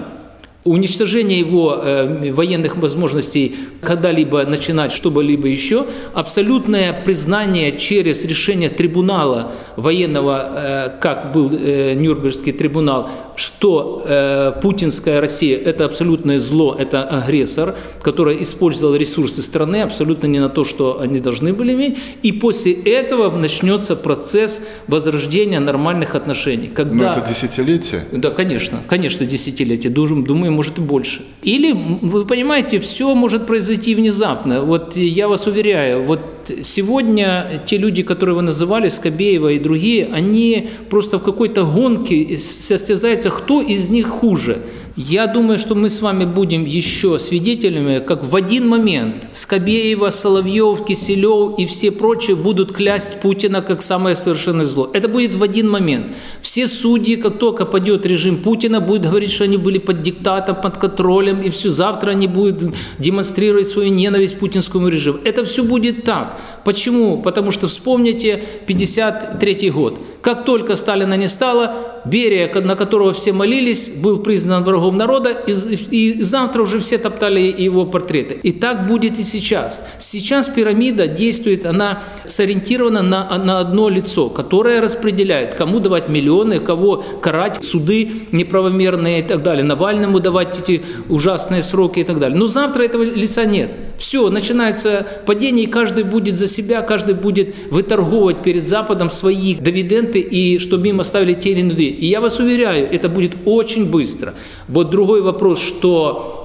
уничтожение 0.66 1.39
его 1.39 1.80
э, 1.82 2.32
военных 2.34 2.78
возможностей 2.78 3.56
когда-либо 3.82 4.44
начинать 4.44 4.92
что-либо 4.92 5.48
еще, 5.48 5.86
абсолютное 6.13 6.92
признание 6.94 7.78
через 7.78 8.25
решение 8.25 8.70
трибунала 8.70 9.51
военного, 9.78 10.51
э, 10.54 10.89
как 11.00 11.32
был 11.32 11.50
э, 11.54 11.94
Нюрнбергский 11.94 12.51
трибунал, 12.51 13.10
что 13.38 14.04
э, 14.06 14.51
путинская 14.62 15.22
Россия– 15.22 15.58
это 15.66 15.86
абсолютное 15.86 16.39
зло, 16.39 16.75
это 16.78 17.04
агрессор, 17.04 17.75
который 18.01 18.42
использовал 18.42 18.96
ресурсы 18.96 19.42
страны 19.42 19.82
абсолютно 19.82 20.28
не 20.28 20.39
на 20.39 20.50
то, 20.50 20.66
что 20.66 21.00
они 21.00 21.22
должны 21.22 21.54
были 21.54 21.74
иметь. 21.74 21.98
И 22.22 22.34
после 22.34 22.74
этого 22.74 23.34
начнется 23.38 23.96
процесс 23.96 24.62
возрождения 24.88 25.62
нормальных 25.62 26.16
отношений. 26.16 26.68
Когда... 26.68 26.94
Но 26.96 27.12
это 27.13 27.30
десятилетие? 27.30 28.01
Да, 28.12 28.30
конечно, 28.32 28.80
конечно, 28.88 29.25
десятилетие. 29.25 29.89
Думаю, 29.89 30.49
может 30.51 30.77
и 30.77 30.82
больше. 30.82 31.22
Или, 31.44 31.72
вы 32.01 32.25
понимаете, 32.25 32.79
все 32.79 33.13
может 33.15 33.48
произойти 33.48 33.96
внезапно. 33.96 34.62
Вот 34.62 34.96
я 34.96 35.27
вас 35.27 35.48
уверяю, 35.48 36.03
вот 36.03 36.20
сегодня 36.63 37.62
те 37.65 37.77
люди, 37.77 38.03
которые 38.03 38.36
вы 38.36 38.41
называли, 38.41 38.89
Скобеева 38.89 39.50
и 39.50 39.60
другие, 39.60 40.10
они 40.12 40.70
просто 40.89 41.20
в 41.20 41.24
какой-то 41.24 41.63
гонке 41.63 42.38
состязаются, 42.38 43.29
кто 43.29 43.62
из 43.62 43.89
них 43.89 44.08
хуже. 44.08 44.58
Я 45.01 45.27
думаю, 45.27 45.58
что 45.58 45.75
мы 45.75 45.89
с 45.89 46.01
вами 46.01 46.25
будем 46.25 46.65
еще 46.65 47.20
свидетелями, 47.20 48.00
как 48.00 48.22
в 48.22 48.36
один 48.36 48.68
момент 48.68 49.29
Скобеева, 49.32 50.10
Соловьев, 50.10 50.84
Киселев 50.84 51.58
и 51.58 51.65
все 51.68 51.89
прочие 51.91 52.36
будут 52.36 52.74
клясть 52.74 53.22
Путина 53.22 53.62
как 53.62 53.82
самое 53.82 54.13
совершенное 54.13 54.65
зло. 54.65 54.89
Это 54.91 55.08
будет 55.08 55.36
в 55.36 55.41
один 55.41 55.70
момент. 55.70 56.08
Все 56.41 56.68
судьи, 56.68 57.15
как 57.15 57.39
только 57.39 57.65
падет 57.65 58.06
режим 58.06 58.44
Путина, 58.44 58.82
будут 58.82 59.03
говорить, 59.03 59.32
что 59.32 59.46
они 59.46 59.56
были 59.56 59.77
под 59.77 60.01
диктатом, 60.01 60.58
под 60.62 60.77
контролем, 60.77 61.41
и 61.44 61.50
все 61.50 61.70
завтра 61.70 62.12
они 62.12 62.27
будут 62.27 62.75
демонстрировать 62.98 63.70
свою 63.70 63.94
ненависть 63.94 64.38
путинскому 64.38 64.89
режиму. 64.89 65.20
Это 65.24 65.46
все 65.46 65.63
будет 65.63 66.03
так. 66.03 66.38
Почему? 66.65 67.22
Потому 67.22 67.51
что 67.51 67.70
вспомните 67.70 68.44
53 68.68 69.70
год. 69.70 69.98
Как 70.22 70.44
только 70.44 70.75
Сталина 70.75 71.13
не 71.13 71.29
стало, 71.29 71.74
Берия, 72.03 72.53
на 72.62 72.75
которого 72.75 73.13
все 73.13 73.32
молились, 73.32 73.89
был 73.89 74.20
признан 74.20 74.65
врагом 74.65 74.88
врагом 74.89 74.98
народа, 74.98 75.31
и, 75.31 75.51
и 75.51 76.24
завтра 76.24 76.63
уже 76.63 76.79
все 76.79 76.98
топтали 76.98 77.39
его 77.39 77.86
портреты. 77.86 78.39
И 78.43 78.51
так 78.51 78.88
будет 78.88 79.19
и 79.19 79.24
сейчас. 79.24 79.81
Сейчас 80.00 80.48
пирамида 80.48 81.08
действует, 81.08 81.65
она 81.65 82.01
сориентирована 82.25 83.01
на, 83.01 83.38
на 83.38 83.60
одно 83.60 83.89
лицо, 83.89 84.29
которое 84.29 84.81
распределяет, 84.81 85.55
кому 85.55 85.79
давать 85.79 86.10
миллионы, 86.10 86.60
кого 86.60 87.03
карать, 87.22 87.63
суды 87.63 88.10
неправомерные 88.31 89.19
и 89.19 89.24
так 89.24 89.43
далее, 89.43 89.63
Навальному 89.63 90.19
давать 90.19 90.60
эти 90.60 90.81
ужасные 91.10 91.63
сроки 91.63 92.00
и 92.00 92.03
так 92.03 92.19
далее. 92.19 92.38
Но 92.38 92.48
завтра 92.48 92.84
этого 92.84 93.03
лица 93.03 93.46
нет. 93.46 93.72
Все, 93.98 94.29
начинается 94.29 95.05
падение, 95.25 95.65
и 95.65 95.67
каждый 95.67 96.03
будет 96.03 96.36
за 96.36 96.48
себя, 96.48 96.81
каждый 96.81 97.15
будет 97.15 97.53
выторговывать 97.69 98.43
перед 98.43 98.63
Западом 98.63 99.10
свои 99.10 99.55
дивиденды, 99.55 100.19
и 100.19 100.58
чтобы 100.58 100.88
им 100.88 101.00
оставили 101.00 101.34
те 101.34 101.50
или 101.50 101.60
иные. 101.60 101.89
И 101.89 102.05
я 102.05 102.22
вас 102.22 102.39
уверяю, 102.39 102.88
это 102.91 103.10
будет 103.10 103.34
очень 103.46 103.91
быстро. 103.91 104.34
Вот 104.80 104.92
другой 104.92 105.22
вопрос, 105.22 105.60
что 105.60 106.38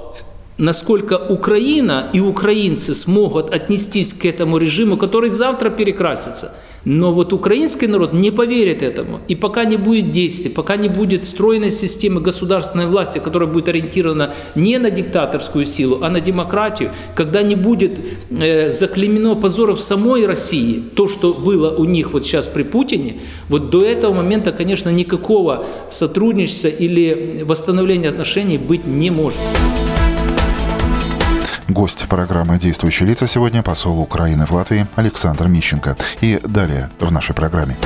насколько 0.59 1.15
Украина 1.19 2.11
и 2.13 2.21
украинцы 2.21 2.95
смогут 2.95 3.53
отнестись 3.53 4.13
к 4.13 4.25
этому 4.25 4.59
режиму, 4.59 4.97
который 4.97 5.31
завтра 5.31 5.71
перекрасится– 5.71 6.55
но 6.85 7.13
вот 7.13 7.33
украинский 7.33 7.87
народ 7.87 8.13
не 8.13 8.31
поверит 8.31 8.83
этому. 8.83 9.21
И 9.29 9.35
пока 9.35 9.65
не 9.65 9.77
будет 9.77 10.11
действий, 10.11 10.51
пока 10.51 10.77
не 10.77 10.89
будет 10.89 11.25
стройной 11.25 11.71
системы 11.71 12.21
государственной 12.21 12.87
власти, 12.87 13.19
которая 13.19 13.49
будет 13.49 13.69
ориентирована 13.69 14.35
не 14.55 14.79
на 14.79 14.91
диктаторскую 14.91 15.65
силу, 15.65 16.01
а 16.03 16.11
на 16.11 16.21
демократию, 16.21 16.91
когда 17.15 17.43
не 17.43 17.55
будет 17.55 17.99
э, 18.31 18.71
заклемено 18.71 19.35
позоров 19.35 19.81
самой 19.81 20.27
России, 20.27 20.83
то, 20.95 21.09
что 21.09 21.33
было 21.33 21.75
у 21.75 21.85
них 21.85 22.13
вот 22.13 22.25
сейчас 22.25 22.47
при 22.47 22.63
Путине, 22.63 23.21
вот 23.49 23.71
до 23.71 23.83
этого 23.83 24.13
момента, 24.13 24.53
конечно, 24.53 24.91
никакого 24.91 25.65
сотрудничества 25.91 26.69
или 26.69 27.43
восстановления 27.45 28.11
отношений 28.11 28.59
быть 28.59 28.87
не 28.87 29.11
может. 29.11 29.41
Гость 31.75 32.07
программы 32.09 32.57
«Действующие 32.57 33.09
лица» 33.09 33.27
сегодня 33.27 33.61
посол 33.61 33.99
Украины 33.99 34.47
в 34.47 34.53
Латвии 34.53 34.87
Александр 34.95 35.49
Мищенко. 35.49 35.97
И 36.21 36.39
далее 36.45 36.89
в 37.01 37.11
нашей 37.11 37.35
программе. 37.35 37.77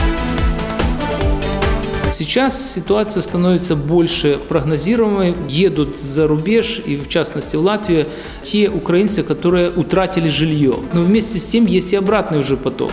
Сейчас 2.12 2.74
ситуация 2.74 3.22
становится 3.22 3.76
больше 3.76 4.38
прогнозируемой. 4.46 5.34
Едут 5.48 5.98
за 5.98 6.26
рубеж, 6.26 6.82
и 6.84 6.98
в 6.98 7.08
частности 7.08 7.56
в 7.56 7.62
Латвию, 7.62 8.06
те 8.42 8.68
украинцы, 8.68 9.22
которые 9.22 9.70
утратили 9.70 10.28
жилье. 10.28 10.76
Но 10.92 11.00
вместе 11.00 11.38
с 11.38 11.46
тем 11.46 11.64
есть 11.64 11.94
и 11.94 11.96
обратный 11.96 12.40
уже 12.40 12.58
поток. 12.58 12.92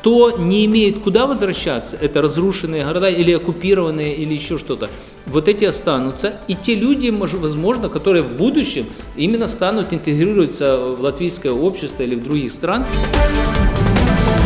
Кто 0.00 0.30
не 0.30 0.64
имеет 0.64 1.00
куда 1.00 1.26
возвращаться, 1.26 1.94
это 2.00 2.22
разрушенные 2.22 2.86
города 2.86 3.10
или 3.10 3.32
оккупированные, 3.32 4.14
или 4.14 4.32
еще 4.32 4.56
что-то, 4.56 4.88
вот 5.26 5.46
эти 5.46 5.66
останутся. 5.66 6.36
И 6.48 6.54
те 6.54 6.74
люди, 6.74 7.10
возможно, 7.10 7.90
которые 7.90 8.22
в 8.22 8.32
будущем 8.32 8.86
именно 9.14 9.46
станут 9.46 9.92
интегрироваться 9.92 10.78
в 10.78 11.02
латвийское 11.02 11.52
общество 11.52 12.02
или 12.02 12.14
в 12.14 12.24
других 12.24 12.50
стран. 12.50 12.86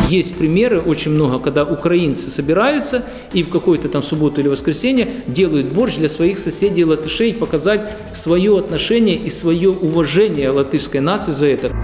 Есть 0.08 0.34
примеры 0.34 0.80
очень 0.80 1.12
много, 1.12 1.38
когда 1.38 1.62
украинцы 1.62 2.30
собираются 2.30 3.04
и 3.32 3.44
в 3.44 3.48
какую-то 3.48 3.88
там 3.88 4.02
субботу 4.02 4.40
или 4.40 4.48
воскресенье 4.48 5.08
делают 5.28 5.66
борщ 5.66 5.98
для 5.98 6.08
своих 6.08 6.38
соседей 6.38 6.84
латышей, 6.84 7.32
показать 7.32 7.92
свое 8.12 8.58
отношение 8.58 9.16
и 9.16 9.30
свое 9.30 9.70
уважение 9.70 10.50
латышской 10.50 11.00
нации 11.00 11.30
за 11.30 11.46
это. 11.46 11.83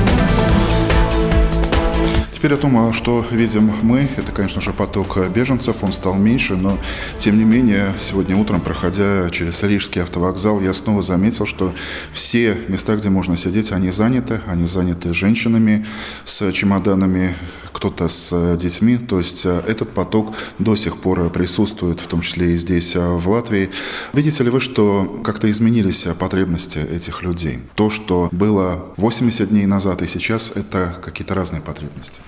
Теперь 2.41 2.55
о 2.55 2.57
том, 2.57 2.91
что 2.91 3.23
видим 3.29 3.71
мы, 3.83 4.09
это, 4.17 4.31
конечно 4.31 4.61
же, 4.61 4.73
поток 4.73 5.19
беженцев, 5.29 5.83
он 5.83 5.93
стал 5.93 6.15
меньше, 6.15 6.55
но, 6.55 6.79
тем 7.19 7.37
не 7.37 7.43
менее, 7.43 7.93
сегодня 7.99 8.35
утром, 8.35 8.61
проходя 8.61 9.29
через 9.29 9.61
Рижский 9.61 10.01
автовокзал, 10.01 10.59
я 10.59 10.73
снова 10.73 11.03
заметил, 11.03 11.45
что 11.45 11.71
все 12.11 12.57
места, 12.67 12.95
где 12.95 13.09
можно 13.09 13.37
сидеть, 13.37 13.71
они 13.71 13.91
заняты, 13.91 14.41
они 14.47 14.65
заняты 14.65 15.13
женщинами 15.13 15.85
с 16.25 16.51
чемоданами, 16.51 17.35
кто-то 17.73 18.07
с 18.07 18.57
детьми, 18.57 18.97
то 18.97 19.19
есть 19.19 19.45
э, 19.45 19.61
этот 19.67 19.91
поток 19.91 20.35
до 20.57 20.75
сих 20.75 20.97
пор 20.97 21.29
присутствует, 21.29 21.99
в 21.99 22.07
том 22.07 22.21
числе 22.21 22.53
и 22.53 22.57
здесь, 22.57 22.95
э, 22.95 22.99
в 22.99 23.29
Латвии. 23.29 23.69
Видите 24.13 24.43
ли 24.43 24.49
вы, 24.49 24.59
что 24.59 25.21
как-то 25.23 25.49
изменились 25.49 26.07
потребности 26.17 26.79
этих 26.79 27.21
людей? 27.21 27.59
То, 27.75 27.91
что 27.91 28.29
было 28.31 28.93
80 28.97 29.49
дней 29.49 29.67
назад 29.67 30.01
и 30.01 30.07
сейчас, 30.07 30.51
это 30.55 30.95
какие-то 31.03 31.35
разные 31.35 31.61
потребности? 31.61 32.19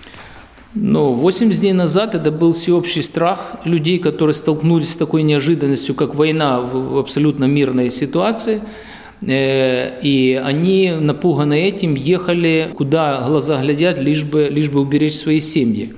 Но 0.76 1.14
80 1.14 1.62
дней 1.62 1.74
назад 1.74 2.16
это 2.16 2.32
был 2.32 2.52
всеобщий 2.52 3.04
страх 3.04 3.58
людей, 3.64 4.00
которые 4.00 4.34
столкнулись 4.34 4.94
с 4.94 4.96
такой 4.96 5.22
неожиданностью, 5.22 5.94
как 5.94 6.16
война 6.16 6.62
в 6.62 6.98
абсолютно 6.98 7.46
мирной 7.46 7.92
ситуации. 7.92 8.60
Э, 9.22 10.00
и 10.02 10.34
они, 10.44 10.92
напуганы 11.00 11.62
этим, 11.62 11.94
ехали, 11.94 12.72
куда 12.76 13.24
глаза 13.28 13.62
глядят, 13.62 14.00
лишь 14.00 14.24
бы, 14.24 14.50
лишь 14.50 14.70
бы 14.70 14.82
уберечь 14.82 15.16
свои 15.16 15.40
семьи. 15.40 15.94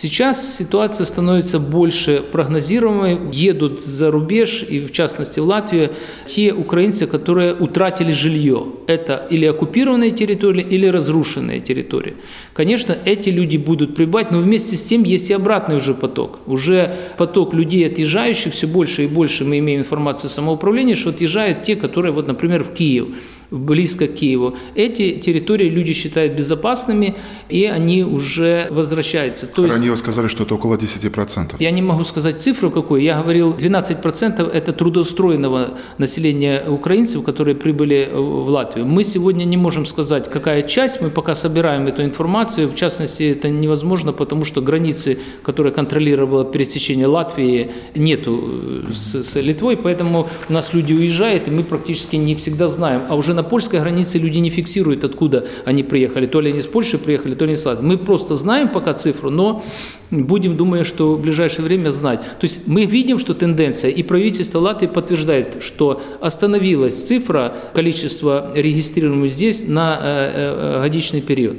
Сейчас 0.00 0.56
ситуация 0.56 1.04
становится 1.06 1.58
больше 1.58 2.22
прогнозируемой. 2.30 3.18
Едут 3.32 3.82
за 3.82 4.12
рубеж, 4.12 4.62
и 4.62 4.78
в 4.78 4.92
частности 4.92 5.40
в 5.40 5.44
Латвию, 5.44 5.90
те 6.24 6.52
украинцы, 6.52 7.08
которые 7.08 7.52
утратили 7.52 8.12
жилье. 8.12 8.64
Это 8.86 9.26
или 9.28 9.44
оккупированные 9.44 10.12
территории, 10.12 10.62
или 10.62 10.86
разрушенные 10.86 11.58
территории. 11.58 12.14
Конечно, 12.52 12.96
эти 13.04 13.30
люди 13.30 13.56
будут 13.56 13.96
прибывать, 13.96 14.30
но 14.30 14.38
вместе 14.38 14.76
с 14.76 14.84
тем 14.84 15.02
есть 15.02 15.30
и 15.30 15.34
обратный 15.34 15.78
уже 15.78 15.94
поток. 15.94 16.38
Уже 16.46 16.94
поток 17.16 17.52
людей 17.52 17.84
отъезжающих, 17.84 18.52
все 18.52 18.68
больше 18.68 19.02
и 19.02 19.08
больше 19.08 19.44
мы 19.44 19.58
имеем 19.58 19.80
информацию 19.80 20.30
самоуправления, 20.30 20.94
что 20.94 21.10
отъезжают 21.10 21.64
те, 21.64 21.74
которые, 21.74 22.12
вот, 22.12 22.28
например, 22.28 22.62
в 22.62 22.72
Киев 22.72 23.08
близко 23.50 24.06
к 24.06 24.14
Киеву. 24.14 24.56
Эти 24.74 25.12
территории 25.12 25.68
люди 25.68 25.92
считают 25.92 26.34
безопасными, 26.34 27.14
и 27.48 27.64
они 27.64 28.04
уже 28.04 28.66
возвращаются. 28.70 29.46
То 29.46 29.64
есть, 29.64 29.74
Ранее 29.74 29.90
вы 29.90 29.96
сказали, 29.96 30.28
что 30.28 30.44
это 30.44 30.54
около 30.54 30.76
10%. 30.76 31.56
Я 31.58 31.70
не 31.70 31.82
могу 31.82 32.04
сказать 32.04 32.42
цифру 32.42 32.70
какую. 32.70 33.02
Я 33.02 33.22
говорил, 33.22 33.52
12% 33.52 34.50
это 34.50 34.72
трудоустроенного 34.72 35.78
населения 35.98 36.62
украинцев, 36.68 37.24
которые 37.24 37.54
прибыли 37.54 38.10
в 38.12 38.48
Латвию. 38.48 38.86
Мы 38.86 39.04
сегодня 39.04 39.44
не 39.44 39.56
можем 39.56 39.86
сказать, 39.86 40.30
какая 40.30 40.62
часть, 40.62 41.00
мы 41.00 41.10
пока 41.10 41.34
собираем 41.34 41.86
эту 41.86 42.02
информацию. 42.02 42.68
В 42.68 42.74
частности, 42.74 43.22
это 43.22 43.48
невозможно, 43.48 44.12
потому 44.12 44.44
что 44.44 44.60
границы, 44.60 45.18
которые 45.42 45.72
контролировало 45.72 46.44
пересечение 46.44 47.06
Латвии, 47.06 47.70
нету 47.94 48.50
э, 48.88 48.92
с, 48.92 49.22
с 49.22 49.40
Литвой, 49.40 49.76
поэтому 49.76 50.28
у 50.48 50.52
нас 50.52 50.74
люди 50.74 50.92
уезжают, 50.92 51.48
и 51.48 51.50
мы 51.50 51.62
практически 51.62 52.16
не 52.16 52.34
всегда 52.34 52.68
знаем. 52.68 53.02
А 53.08 53.16
уже 53.16 53.37
на 53.38 53.44
польской 53.44 53.78
границе 53.78 54.18
люди 54.18 54.40
не 54.40 54.50
фиксируют, 54.50 55.04
откуда 55.04 55.44
они 55.64 55.84
приехали. 55.84 56.26
То 56.26 56.40
ли 56.40 56.50
они 56.50 56.60
с 56.60 56.66
Польши 56.66 56.98
приехали, 56.98 57.36
то 57.36 57.44
ли 57.44 57.52
не 57.52 57.56
с 57.56 57.64
Латвии. 57.64 57.86
Мы 57.86 57.96
просто 57.96 58.34
знаем 58.34 58.68
пока 58.68 58.94
цифру, 58.94 59.30
но 59.30 59.62
будем, 60.10 60.56
думая, 60.56 60.82
что 60.82 61.14
в 61.14 61.22
ближайшее 61.22 61.64
время 61.64 61.90
знать. 61.90 62.18
То 62.20 62.44
есть 62.44 62.66
мы 62.66 62.84
видим, 62.84 63.20
что 63.20 63.34
тенденция, 63.34 63.92
и 63.92 64.02
правительство 64.02 64.58
Латвии 64.58 64.88
подтверждает, 64.88 65.62
что 65.62 66.02
остановилась 66.20 67.00
цифра 67.00 67.54
количества 67.74 68.50
регистрируемых 68.56 69.30
здесь 69.30 69.68
на 69.68 70.00
э, 70.02 70.32
э, 70.34 70.82
годичный 70.82 71.20
период. 71.20 71.58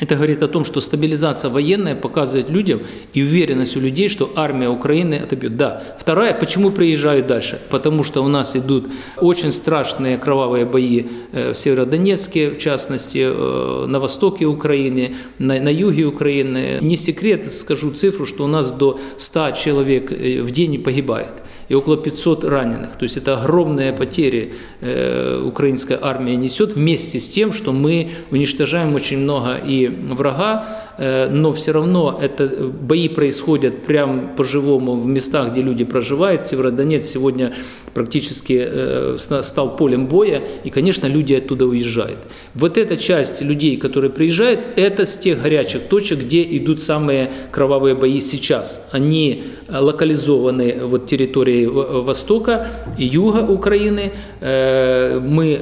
Это 0.00 0.14
говорит 0.14 0.42
о 0.42 0.48
том, 0.48 0.64
что 0.64 0.80
стабилизация 0.80 1.50
военная 1.50 1.94
показывает 1.94 2.50
людям 2.50 2.82
и 3.12 3.22
уверенность 3.22 3.76
у 3.76 3.80
людей, 3.80 4.08
что 4.08 4.30
армия 4.36 4.68
Украины 4.68 5.14
отобьет. 5.14 5.56
Да. 5.56 5.82
Вторая, 5.98 6.34
почему 6.34 6.70
приезжают 6.70 7.26
дальше? 7.26 7.60
Потому 7.70 8.04
что 8.04 8.22
у 8.22 8.28
нас 8.28 8.56
идут 8.56 8.88
очень 9.16 9.52
страшные 9.52 10.18
кровавые 10.18 10.64
бои 10.64 11.04
э, 11.32 11.52
в 11.52 11.56
Северодонецке, 11.56 12.50
в 12.50 12.58
частности, 12.58 13.24
э, 13.24 13.86
на 13.86 14.00
востоке 14.00 14.46
Украины, 14.46 15.16
на, 15.38 15.60
на 15.60 15.68
юге 15.68 16.04
Украины. 16.04 16.78
Не 16.80 16.96
секрет, 16.96 17.50
скажу 17.52 17.90
цифру, 17.90 18.26
что 18.26 18.44
у 18.44 18.48
нас 18.48 18.70
до 18.70 18.98
100 19.16 19.50
человек 19.52 20.12
э, 20.12 20.42
в 20.42 20.50
день 20.50 20.82
погибает 20.82 21.32
и 21.68 21.74
около 21.74 21.96
500 21.96 22.44
раненых. 22.44 22.96
То 22.96 23.02
есть 23.02 23.16
это 23.16 23.40
огромные 23.40 23.92
потери 23.92 24.54
э, 24.80 25.42
украинская 25.44 25.98
армия 26.00 26.36
несет 26.36 26.72
вместе 26.72 27.20
с 27.20 27.28
тем, 27.28 27.52
что 27.52 27.72
мы 27.72 28.12
уничтожаем 28.30 28.94
очень 28.94 29.18
много 29.18 29.56
и 29.56 29.88
врага, 29.88 30.87
но 30.98 31.52
все 31.52 31.72
равно 31.72 32.18
это 32.20 32.48
бои 32.48 33.08
происходят 33.08 33.82
прямо 33.82 34.28
по-живому 34.36 34.96
в 34.96 35.06
местах, 35.06 35.52
где 35.52 35.62
люди 35.62 35.84
проживают. 35.84 36.44
Северодонец 36.44 37.04
сегодня 37.04 37.54
практически 37.94 39.16
стал 39.16 39.76
полем 39.76 40.06
боя, 40.06 40.42
и, 40.64 40.70
конечно, 40.70 41.06
люди 41.06 41.34
оттуда 41.34 41.66
уезжают. 41.66 42.18
Вот 42.54 42.76
эта 42.76 42.96
часть 42.96 43.42
людей, 43.42 43.76
которые 43.76 44.10
приезжают, 44.10 44.60
это 44.76 45.06
с 45.06 45.16
тех 45.16 45.42
горячих 45.42 45.82
точек, 45.82 46.20
где 46.20 46.42
идут 46.42 46.80
самые 46.80 47.30
кровавые 47.52 47.94
бои 47.94 48.20
сейчас. 48.20 48.80
Они 48.90 49.44
локализованы 49.68 50.78
вот 50.82 51.06
территории 51.06 51.66
Востока 51.66 52.68
и 52.98 53.04
Юга 53.04 53.46
Украины. 53.48 54.12
Мы 54.40 55.54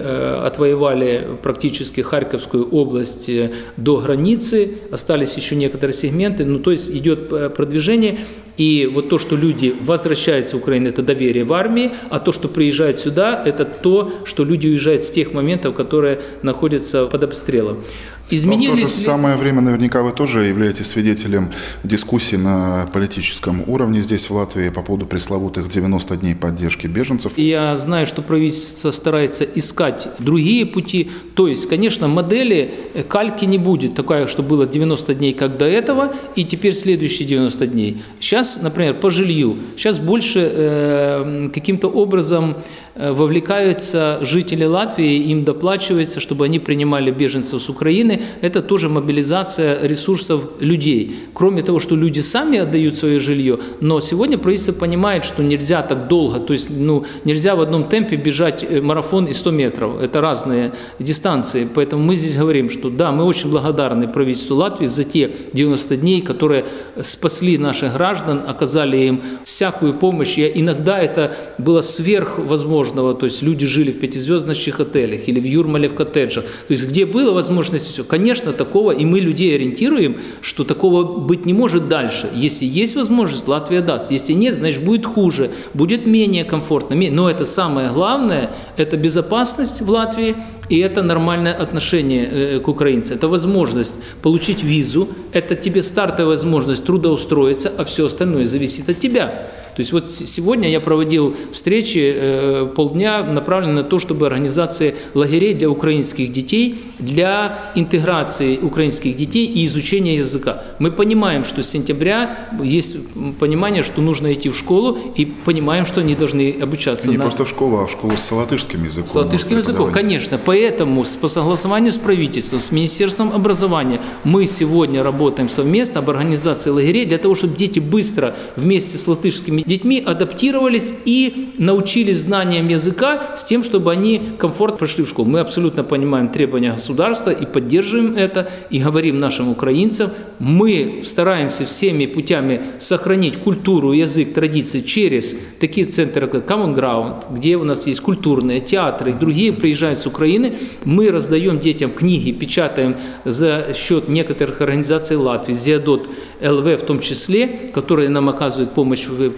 отвоевали 0.45 1.27
практически 1.43 2.01
Харьковскую 2.01 2.69
область 2.71 3.31
до 3.77 3.99
границы, 3.99 4.79
остались 4.91 5.26
еще 5.35 5.57
некоторые 5.57 5.95
сегменты, 5.95 6.45
ну 6.45 6.59
то 6.59 6.71
есть 6.71 6.91
идет 6.91 7.55
продвижение, 7.55 8.19
и 8.57 8.91
вот 8.93 9.09
то, 9.09 9.19
что 9.19 9.37
люди 9.37 9.75
возвращаются 9.81 10.57
в 10.57 10.61
Украину, 10.61 10.89
это 10.89 11.03
доверие 11.03 11.45
в 11.45 11.53
армии, 11.53 11.93
а 12.11 12.19
то, 12.19 12.33
что 12.33 12.49
приезжают 12.49 12.99
сюда, 12.99 13.43
это 13.45 13.65
то, 13.65 14.13
что 14.25 14.45
люди 14.45 14.67
уезжают 14.67 15.05
с 15.05 15.11
тех 15.11 15.33
моментов, 15.33 15.75
которые 15.75 16.21
находятся 16.43 17.07
под 17.07 17.25
обстрелом. 17.25 17.83
Изменились 18.29 18.71
Но 18.71 18.77
в 18.77 18.81
то 18.81 18.87
же 18.87 18.93
самое 18.93 19.37
время 19.37 19.61
наверняка 19.61 20.03
вы 20.03 20.11
тоже 20.11 20.47
являетесь 20.47 20.87
свидетелем 20.87 21.53
дискуссий 21.85 22.37
на 22.37 22.87
политическом 22.93 23.63
уровне 23.69 24.01
здесь, 24.01 24.29
в 24.29 24.35
Латвии, 24.35 24.69
по 24.71 24.83
поводу 24.83 25.07
пресловутых 25.07 25.69
90 25.69 26.17
дней 26.17 26.35
поддержки 26.35 26.89
беженцев. 26.89 27.33
Я 27.37 27.77
знаю, 27.77 28.07
что 28.07 28.23
правительство 28.23 28.91
старается 28.91 29.45
искать 29.45 30.09
другие 30.19 30.67
пути. 30.67 31.11
То 31.35 31.47
есть, 31.47 31.69
конечно, 31.69 32.09
модели 32.09 32.75
э, 32.95 33.03
кальки 33.05 33.45
не 33.45 33.59
будет 33.59 33.95
такая, 33.95 34.27
что 34.27 34.43
было 34.43 34.67
90 34.67 35.15
дней, 35.15 35.33
как 35.33 35.57
до 35.57 35.67
этого, 35.67 36.13
и 36.35 36.45
теперь 36.45 36.75
следующие 36.75 37.29
90 37.29 37.67
дней. 37.69 38.03
Сейчас, 38.19 38.59
например, 38.61 38.95
по 38.95 39.11
жилью, 39.11 39.59
сейчас 39.77 40.01
больше 40.01 40.51
э, 40.53 41.49
каким-то 41.55 41.89
образом 41.89 42.57
Э, 42.99 43.13
вовлекаются 43.13 44.19
жители 44.23 44.65
Латвии, 44.65 45.31
им 45.31 45.45
доплачивается, 45.45 46.19
чтобы 46.19 46.47
они 46.47 46.59
принимали 46.59 47.11
беженцев 47.11 47.61
с 47.61 47.69
Украины. 47.69 48.16
Это 48.41 48.63
тоже 48.63 48.89
мобилизация 48.89 49.87
ресурсов 49.87 50.43
людей. 50.61 51.17
Кроме 51.35 51.63
того, 51.63 51.79
что 51.79 51.97
люди 51.97 52.21
сами 52.21 52.59
отдают 52.59 52.97
свое 52.97 53.19
жилье, 53.19 53.59
но 53.81 54.01
сегодня 54.01 54.39
правительство 54.39 54.73
понимает, 54.73 55.25
что 55.25 55.43
нельзя 55.43 55.83
так 55.83 56.09
долго, 56.09 56.41
то 56.41 56.53
есть 56.53 56.71
ну, 56.71 57.05
нельзя 57.25 57.57
в 57.57 57.61
одном 57.61 57.85
темпе 57.85 58.17
бежать 58.17 58.65
э, 58.69 58.81
марафон 58.81 59.27
и 59.27 59.33
100 59.33 59.51
метров. 59.51 60.01
Это 60.01 60.21
разные 60.21 60.73
дистанции. 60.99 61.69
Поэтому 61.73 62.03
мы 62.03 62.17
здесь 62.17 62.37
говорим, 62.37 62.71
что 62.71 62.91
да, 62.91 63.13
мы 63.13 63.25
очень 63.25 63.51
благодарны 63.51 64.09
правительству 64.09 64.57
Латвии 64.57 64.87
за 64.87 65.05
те 65.05 65.31
90 65.53 65.97
дней, 65.97 66.23
которые 66.23 66.65
спасли 67.03 67.59
наших 67.59 67.95
граждан, 67.95 68.43
оказали 68.47 68.97
им 68.97 69.23
всякую 69.45 69.95
помощь. 69.95 70.39
И 70.39 70.51
иногда 70.55 70.99
это 70.99 71.37
было 71.59 71.81
сверхвозможно 71.81 72.57
возможного, 72.67 73.15
то 73.15 73.27
есть 73.27 73.43
люди 73.43 73.67
жили 73.67 73.93
в 73.93 74.01
пятизвездочных 74.01 74.81
отелях 74.81 75.29
или 75.29 75.41
в 75.41 75.45
Юрмале 75.45 75.89
в 75.89 75.95
коттеджах, 75.95 76.45
то 76.45 76.73
есть 76.73 76.89
где 76.89 77.07
была 77.07 77.33
возможность 77.33 77.89
все. 77.89 78.05
Конечно, 78.09 78.53
такого, 78.53 78.93
и 78.93 79.05
мы 79.05 79.21
людей 79.21 79.55
ориентируем, 79.55 80.17
что 80.41 80.65
такого 80.65 81.05
быть 81.05 81.47
не 81.47 81.53
может 81.53 81.89
дальше. 81.89 82.31
Если 82.35 82.65
есть 82.65 82.97
возможность, 82.97 83.49
Латвия 83.49 83.81
даст. 83.81 84.11
Если 84.11 84.33
нет, 84.33 84.55
значит 84.55 84.85
будет 84.85 85.07
хуже, 85.07 85.51
будет 85.75 86.07
менее 86.07 86.45
комфортно. 86.45 86.97
Но 87.11 87.31
это 87.31 87.45
самое 87.45 87.91
главное, 87.91 88.51
это 88.77 88.97
безопасность 88.97 89.81
в 89.81 89.91
Латвии, 89.91 90.37
и 90.69 90.79
это 90.79 91.03
нормальное 91.03 91.55
отношение 91.55 92.27
э, 92.27 92.61
к 92.61 92.69
украинцам. 92.69 93.17
Это 93.17 93.29
возможность 93.29 93.99
получить 94.23 94.63
визу, 94.63 95.09
это 95.33 95.55
тебе 95.55 95.83
стартовая 95.83 96.27
возможность 96.27 96.85
трудоустроиться, 96.85 97.73
а 97.79 97.85
все 97.85 98.07
остальное 98.07 98.47
зависит 98.47 98.89
от 98.89 98.99
тебя. 98.99 99.51
То 99.77 99.81
есть 99.81 99.93
вот 99.93 100.11
сегодня 100.11 100.71
я 100.71 100.81
проводил 100.81 101.37
встречи 101.53 102.15
э, 102.17 102.73
полдня, 102.75 103.23
направленные 103.23 103.77
на 103.77 103.83
то, 103.83 103.99
чтобы 103.99 104.27
организация 104.27 104.95
лагерей 105.13 105.53
для 105.53 105.69
украинских 105.69 106.33
детей, 106.33 106.79
для 106.99 107.73
интеграции 107.75 108.57
украинских 108.57 109.17
детей 109.17 109.45
и 109.45 109.67
изучения 109.67 110.17
языка. 110.17 110.63
Мы 110.79 110.91
понимаем, 110.91 111.45
что 111.45 111.63
с 111.63 111.69
сентября 111.69 112.49
есть 112.63 112.97
понимание, 113.39 113.83
что 113.83 114.01
нужно 114.01 114.33
идти 114.33 114.49
в 114.49 114.57
школу, 114.57 114.97
и 115.15 115.27
понимаем, 115.27 115.85
что 115.85 116.01
они 116.01 116.15
должны 116.15 116.57
обучаться. 116.59 117.11
Не 117.11 117.19
на... 117.19 117.25
просто 117.25 117.45
в 117.45 117.49
школу, 117.51 117.77
а 117.77 117.87
в 117.87 117.91
школу 117.91 118.17
с 118.17 118.33
латышским 118.33 118.83
языком. 118.83 119.09
С 119.09 119.15
латышским 119.15 119.59
языком, 119.59 119.93
конечно. 119.93 120.41
Поэтому 120.43 121.05
по 121.21 121.29
согласованию 121.29 121.93
с 121.93 121.99
правительством, 121.99 122.61
с 122.61 122.71
Министерством 122.71 123.31
образования 123.31 124.01
мы 124.25 124.47
сегодня 124.47 125.03
работаем 125.03 125.51
совместно 125.51 126.01
об 126.01 126.09
организации 126.09 126.71
лагерей 126.71 127.05
для 127.05 127.19
того, 127.19 127.35
чтобы 127.35 127.57
дети 127.57 127.79
быстро 127.79 128.35
вместе 128.57 128.97
с 128.97 129.07
латышскими 129.07 129.66
детьми 129.67 130.03
адаптировались 130.05 130.95
и 131.05 131.53
научились 131.59 132.21
знаниям 132.21 132.69
языка 132.69 133.35
с 133.37 133.45
тем, 133.45 133.63
чтобы 133.63 133.93
они 133.93 134.21
комфортно 134.39 134.79
прошли 134.79 135.05
в 135.05 135.09
школу. 135.09 135.29
Мы 135.29 135.41
абсолютно 135.41 135.85
понимаем 135.85 136.29
требования 136.29 136.73
государства 136.73 137.31
и 137.31 137.45
поддерживаем 137.47 138.15
это, 138.17 138.49
и 138.71 138.79
говорим 138.81 139.19
нашим 139.19 139.51
украинцам, 139.51 140.11
мы 140.39 141.03
стараемся 141.05 141.65
всеми 141.65 142.07
путями 142.07 142.61
сохранить 142.79 143.39
культуру, 143.39 143.93
язык, 143.93 144.35
традиции 144.35 144.81
через 144.81 145.35
такие 145.61 145.87
центры, 145.87 146.27
как 146.27 146.49
Common 146.49 146.75
Ground, 146.75 147.35
где 147.35 147.57
у 147.57 147.65
нас 147.65 147.87
есть 147.87 148.01
культурные 148.01 148.61
театры 148.61 149.11
и 149.11 149.15
другие 149.15 149.53
приезжают 149.53 149.99
с 149.99 150.07
Украины. 150.07 150.59
Мы 150.85 151.11
раздаем 151.11 151.59
детям 151.59 151.91
книги, 151.91 152.33
печатаем 152.33 152.97
за 153.25 153.75
счет 153.75 154.09
некоторых 154.09 154.61
организаций 154.61 155.17
Латвии, 155.17 155.53
Зиадот 155.53 156.09
ЛВ 156.41 156.67
в 156.67 156.87
том 156.87 157.01
числе, 157.01 157.71
которые 157.73 158.09
нам 158.09 158.29
оказывают 158.29 158.73
помощь 158.73 159.07
в 159.07 159.31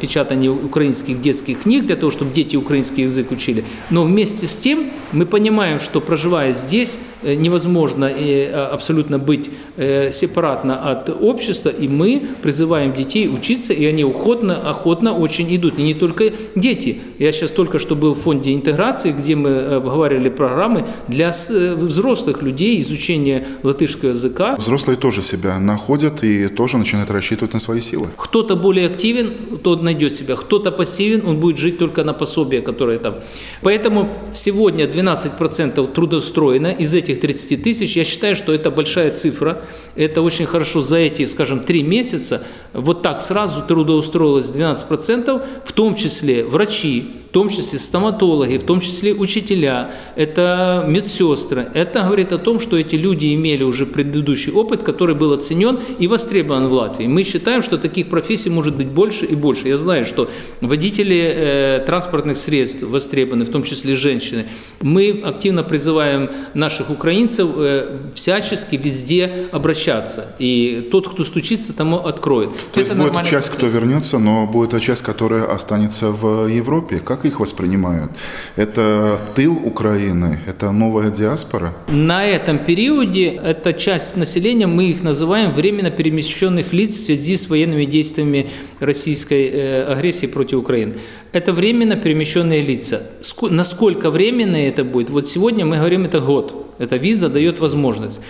печатании 0.00 0.48
украинских 0.48 1.20
детских 1.20 1.62
книг 1.62 1.86
для 1.86 1.96
того, 1.96 2.10
чтобы 2.10 2.32
дети 2.32 2.56
украинский 2.56 3.04
язык 3.04 3.30
учили. 3.30 3.64
Но 3.90 4.04
вместе 4.04 4.46
с 4.46 4.56
тем 4.56 4.90
мы 5.12 5.26
понимаем, 5.26 5.80
что 5.80 6.00
проживая 6.00 6.52
здесь, 6.52 6.98
э, 7.22 7.34
невозможно 7.34 8.04
э, 8.04 8.50
абсолютно 8.50 9.18
быть 9.18 9.50
э, 9.76 10.12
сепаратно 10.12 10.90
от 10.90 11.08
общества, 11.08 11.70
и 11.70 11.88
мы 11.88 12.22
призываем 12.42 12.92
детей 12.92 13.28
учиться, 13.28 13.72
и 13.72 13.84
они 13.84 14.04
охотно, 14.04 14.56
охотно 14.70 15.12
очень 15.16 15.54
идут. 15.54 15.78
И 15.78 15.82
не 15.82 15.94
только 15.94 16.32
дети. 16.54 17.00
Я 17.18 17.32
сейчас 17.32 17.50
только 17.50 17.78
что 17.78 17.96
был 17.96 18.14
в 18.14 18.20
фонде 18.20 18.54
интеграции, 18.54 19.12
где 19.12 19.34
мы 19.34 19.76
обговаривали 19.76 20.28
программы 20.28 20.84
для 21.08 21.30
взрослых 21.30 22.42
людей 22.42 22.80
изучения 22.80 23.46
латышского 23.62 24.10
языка. 24.10 24.56
Взрослые 24.56 24.96
тоже 24.96 25.22
себя 25.22 25.58
находят 25.58 26.24
и 26.24 26.48
тоже 26.48 26.78
начинает 26.78 27.10
рассчитывать 27.10 27.54
на 27.54 27.60
свои 27.60 27.80
силы. 27.80 28.08
Кто-то 28.16 28.56
более 28.56 28.86
активен, 28.86 29.30
тот 29.58 29.82
найдет 29.82 30.12
себя. 30.12 30.36
Кто-то 30.36 30.70
пассивен, 30.70 31.26
он 31.26 31.38
будет 31.38 31.58
жить 31.58 31.78
только 31.78 32.04
на 32.04 32.12
пособие, 32.12 32.62
которое 32.62 32.98
там. 32.98 33.16
Поэтому 33.62 34.10
сегодня 34.32 34.86
12% 34.86 35.92
трудоустроено 35.92 36.68
из 36.68 36.94
этих 36.94 37.20
30 37.20 37.62
тысяч. 37.62 37.96
Я 37.96 38.04
считаю, 38.04 38.36
что 38.36 38.52
это 38.52 38.70
большая 38.70 39.10
цифра. 39.12 39.62
Это 39.96 40.22
очень 40.22 40.46
хорошо 40.46 40.82
за 40.82 40.98
эти, 40.98 41.26
скажем, 41.26 41.60
три 41.60 41.82
месяца. 41.82 42.42
Вот 42.72 43.02
так 43.02 43.20
сразу 43.20 43.62
трудоустроилось 43.62 44.46
12%, 44.46 45.42
в 45.64 45.72
том 45.72 45.94
числе 45.94 46.44
врачи, 46.44 47.10
в 47.30 47.32
том 47.32 47.48
числе 47.48 47.78
стоматологи, 47.78 48.58
в 48.58 48.64
том 48.64 48.80
числе 48.80 49.14
учителя, 49.14 49.92
это 50.16 50.84
медсестры. 50.88 51.68
Это 51.74 52.02
говорит 52.02 52.32
о 52.32 52.38
том, 52.38 52.58
что 52.58 52.76
эти 52.76 52.96
люди 52.96 53.32
имели 53.34 53.62
уже 53.62 53.86
предыдущий 53.86 54.52
опыт, 54.52 54.82
который 54.82 55.14
был 55.14 55.32
оценен 55.32 55.78
и 56.00 56.08
востребован 56.08 56.66
в 56.66 56.72
Латвии. 56.72 57.06
Мы 57.06 57.22
считаем, 57.22 57.62
что 57.62 57.78
таких 57.78 58.08
профессий 58.08 58.50
может 58.50 58.76
быть 58.76 58.88
больше 58.88 59.26
и 59.26 59.36
больше. 59.36 59.68
Я 59.68 59.76
знаю, 59.76 60.04
что 60.04 60.28
водители 60.60 61.32
э, 61.32 61.84
транспортных 61.86 62.36
средств 62.36 62.82
востребованы, 62.82 63.44
в 63.44 63.50
том 63.50 63.62
числе 63.62 63.94
женщины. 63.94 64.46
Мы 64.80 65.22
активно 65.24 65.62
призываем 65.62 66.30
наших 66.54 66.90
украинцев 66.90 67.48
э, 67.56 67.98
всячески 68.12 68.74
везде 68.74 69.46
обращаться. 69.52 70.34
И 70.40 70.88
тот, 70.90 71.08
кто 71.08 71.22
стучится, 71.22 71.72
тому 71.72 71.98
откроет. 71.98 72.50
То 72.72 72.80
это 72.80 72.92
есть 72.92 72.94
будет 72.94 73.14
часть, 73.18 73.30
процесс. 73.30 73.50
кто 73.50 73.66
вернется, 73.68 74.18
но 74.18 74.48
будет 74.48 74.70
та 74.70 74.80
часть, 74.80 75.02
которая 75.02 75.44
останется 75.44 76.08
в 76.08 76.48
Европе. 76.48 76.98
Как 76.98 77.19
как 77.20 77.32
их 77.32 77.40
воспринимают? 77.40 78.10
Это 78.56 79.20
тыл 79.34 79.58
Украины? 79.64 80.40
Это 80.46 80.72
новая 80.72 81.10
диаспора? 81.10 81.72
На 81.88 82.24
этом 82.24 82.58
периоде 82.58 83.40
эта 83.44 83.72
часть 83.72 84.16
населения, 84.16 84.66
мы 84.66 84.90
их 84.90 85.02
называем 85.02 85.52
временно 85.52 85.90
перемещенных 85.90 86.72
лиц 86.72 86.96
в 86.96 87.04
связи 87.04 87.36
с 87.36 87.50
военными 87.50 87.84
действиями 87.84 88.50
российской 88.80 89.50
э, 89.52 89.92
агрессии 89.92 90.26
против 90.26 90.58
Украины. 90.58 90.94
Это 91.32 91.52
временно 91.52 91.96
перемещенные 91.96 92.62
лица. 92.62 93.02
Насколько 93.50 94.10
временные 94.10 94.68
это 94.68 94.84
будет? 94.84 95.10
Вот 95.10 95.28
сегодня 95.28 95.66
мы 95.66 95.76
говорим, 95.76 96.04
это 96.04 96.20
год. 96.20 96.74
Эта 96.78 96.96
виза 96.96 97.28
дает 97.28 97.58
возможность. 97.58 98.20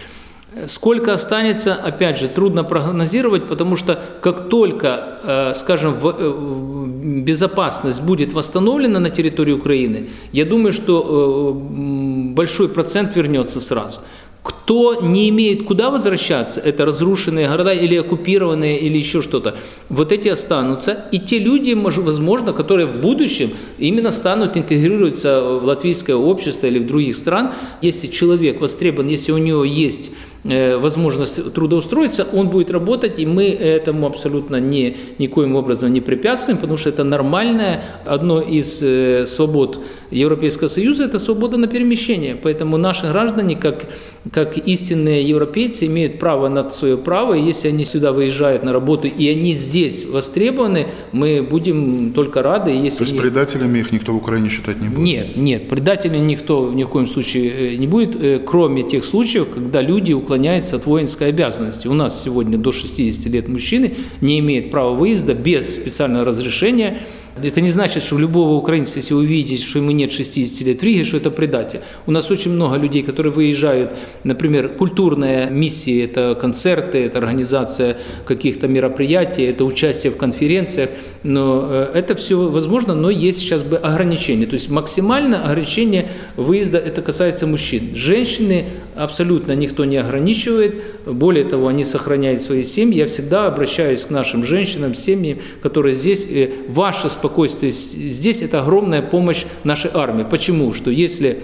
Сколько 0.66 1.12
останется, 1.12 1.74
опять 1.74 2.18
же, 2.18 2.26
трудно 2.26 2.64
прогнозировать, 2.64 3.46
потому 3.46 3.76
что 3.76 4.00
как 4.20 4.48
только, 4.48 5.20
э, 5.22 5.54
скажем, 5.54 5.94
э, 6.02 7.22
безопасность 7.22 8.02
будет 8.02 8.32
восстановлена 8.32 8.98
на 8.98 9.10
территории 9.10 9.52
Украины, 9.52 10.08
я 10.32 10.44
думаю, 10.44 10.72
что 10.72 11.54
э, 11.54 12.34
большой 12.34 12.68
процент 12.68 13.14
вернется 13.16 13.60
сразу. 13.60 14.00
кто 14.42 14.94
не 15.02 15.28
имеет 15.28 15.64
куда 15.64 15.90
возвращаться, 15.90 16.60
это 16.60 16.86
разрушенные 16.86 17.46
города 17.48 17.74
или 17.74 17.96
оккупированные, 17.96 18.78
или 18.78 18.96
еще 18.96 19.20
что-то, 19.20 19.54
вот 19.90 20.12
эти 20.12 20.28
останутся. 20.28 21.04
И 21.12 21.18
те 21.18 21.38
люди, 21.38 21.74
возможно, 21.74 22.52
которые 22.52 22.86
в 22.86 23.00
будущем 23.00 23.50
именно 23.78 24.12
станут 24.12 24.56
интегрироваться 24.56 25.42
в 25.42 25.64
латвийское 25.64 26.16
общество 26.16 26.68
или 26.68 26.78
в 26.78 26.86
других 26.86 27.16
стран, 27.16 27.50
если 27.82 28.06
человек 28.06 28.60
востребован, 28.60 29.08
если 29.08 29.32
у 29.32 29.38
него 29.38 29.64
есть 29.64 30.10
Э, 30.10 30.30
возможность 30.44 31.53
трудоустроиться, 31.53 32.26
он 32.33 32.48
будет 32.48 32.70
работать, 32.70 33.18
и 33.18 33.26
мы 33.26 33.48
этому 33.48 34.07
абсолютно 34.07 34.57
не, 34.57 34.96
никоим 35.18 35.55
образом 35.55 35.92
не 35.92 36.00
препятствуем, 36.00 36.59
потому 36.59 36.79
что 36.79 36.88
это 36.88 37.05
нормальное, 37.05 37.83
одно 38.07 38.40
из 38.40 38.81
э, 38.83 39.26
свобод 39.26 39.81
Европейского 40.11 40.68
Союза– 40.68 41.05
это 41.07 41.18
свобода 41.18 41.57
на 41.57 41.66
перемещение. 41.66 42.37
Поэтому 42.42 42.79
наши 42.79 43.07
граждане, 43.07 43.55
как, 43.55 43.87
как 44.33 44.57
истинные 44.59 45.22
европейцы, 45.22 45.87
имеют 45.87 46.18
право 46.18 46.48
на 46.48 46.68
свое 46.70 46.96
право, 46.96 47.35
и 47.35 47.42
если 47.42 47.68
они 47.68 47.85
сюда 47.85 48.12
выезжают 48.12 48.62
на 48.62 48.72
работу, 48.72 49.09
и 49.09 49.29
они 49.29 49.53
здесь 49.53 50.05
востребованы, 50.05 50.87
мы 51.12 51.42
будем 51.42 52.12
только 52.12 52.42
рады. 52.42 52.70
Если 52.70 53.05
То 53.05 53.11
есть 53.11 53.18
предателями 53.18 53.79
их 53.79 53.92
никто 53.92 54.12
в 54.12 54.16
Украине 54.16 54.48
считать 54.48 54.81
не 54.81 54.88
будет? 54.88 54.98
Нет, 54.98 55.37
нет, 55.37 55.68
предателями 55.68 56.18
никто 56.18 56.72
ни 56.72 56.85
в 56.85 56.88
коем 56.88 57.07
случае 57.07 57.74
э, 57.74 57.76
не 57.76 57.87
будет, 57.87 58.16
кроме 58.46 58.83
тех 58.83 59.05
случаев, 59.05 59.48
когда 59.55 59.83
люди 59.83 60.12
уклоняется 60.31 60.77
от 60.77 60.87
воинской 60.87 61.31
обязанности. 61.31 61.88
У 61.88 61.93
нас 61.93 62.23
сегодня 62.23 62.57
до 62.57 62.71
60 62.71 63.27
лет 63.33 63.49
мужчины 63.49 63.95
не 64.21 64.38
имеет 64.38 64.71
права 64.71 64.95
выезда 64.95 65.35
без 65.35 65.75
специального 65.75 66.25
разрешения 66.25 67.01
это 67.43 67.61
не 67.61 67.71
значит, 67.71 68.03
что 68.03 68.19
любого 68.19 68.55
украинца, 68.55 68.99
если 68.99 69.14
вы 69.14 69.25
видите, 69.25 69.62
что 69.62 69.79
ему 69.79 69.93
нет 69.93 70.12
60 70.12 70.66
лет 70.66 70.81
в 70.81 70.83
Риге, 70.83 71.05
что 71.05 71.16
это 71.16 71.31
предатель. 71.31 71.81
У 72.07 72.11
нас 72.11 72.31
очень 72.31 72.51
много 72.51 72.77
людей, 72.77 73.03
которые 73.03 73.33
выезжают, 73.33 73.93
например, 74.25 74.71
культурные 74.71 75.49
миссии, 75.51 76.05
это 76.05 76.37
концерты, 76.38 77.05
это 77.05 77.19
организация 77.19 77.97
каких-то 78.27 78.69
мероприятий, 78.69 79.43
это 79.43 79.64
участие 79.64 80.12
в 80.12 80.16
конференциях, 80.16 80.90
но 81.23 81.66
э, 81.71 81.90
это 81.95 82.14
все 82.14 82.49
возможно, 82.49 82.95
но 82.95 83.11
есть 83.11 83.40
сейчас 83.40 83.62
бы 83.62 83.77
ограничения. 83.77 84.47
То 84.47 84.55
есть 84.55 84.69
максимально 84.69 85.45
ограничение 85.45 86.09
выезда, 86.37 86.79
это 86.79 87.01
касается 87.01 87.47
мужчин. 87.47 87.90
Женщины 87.95 88.64
абсолютно 89.00 89.52
никто 89.52 89.84
не 89.84 89.96
ограничивает, 89.96 90.74
более 91.06 91.44
того, 91.44 91.68
они 91.68 91.84
сохраняют 91.84 92.40
свои 92.40 92.64
семьи. 92.64 92.98
Я 92.98 93.06
всегда 93.06 93.46
обращаюсь 93.46 94.04
к 94.04 94.10
нашим 94.10 94.44
женщинам, 94.44 94.94
семьям, 94.94 95.38
которые 95.62 95.94
здесь, 95.94 96.26
э, 96.28 96.50
ваше 96.68 97.08
спокойствие 97.08 97.72
здесь– 97.72 98.42
это 98.42 98.60
огромная 98.60 99.02
помощь 99.02 99.44
нашей 99.64 99.90
армии. 99.94 100.26
Почему? 100.28 100.72
Что 100.72 100.90
если 100.90 101.38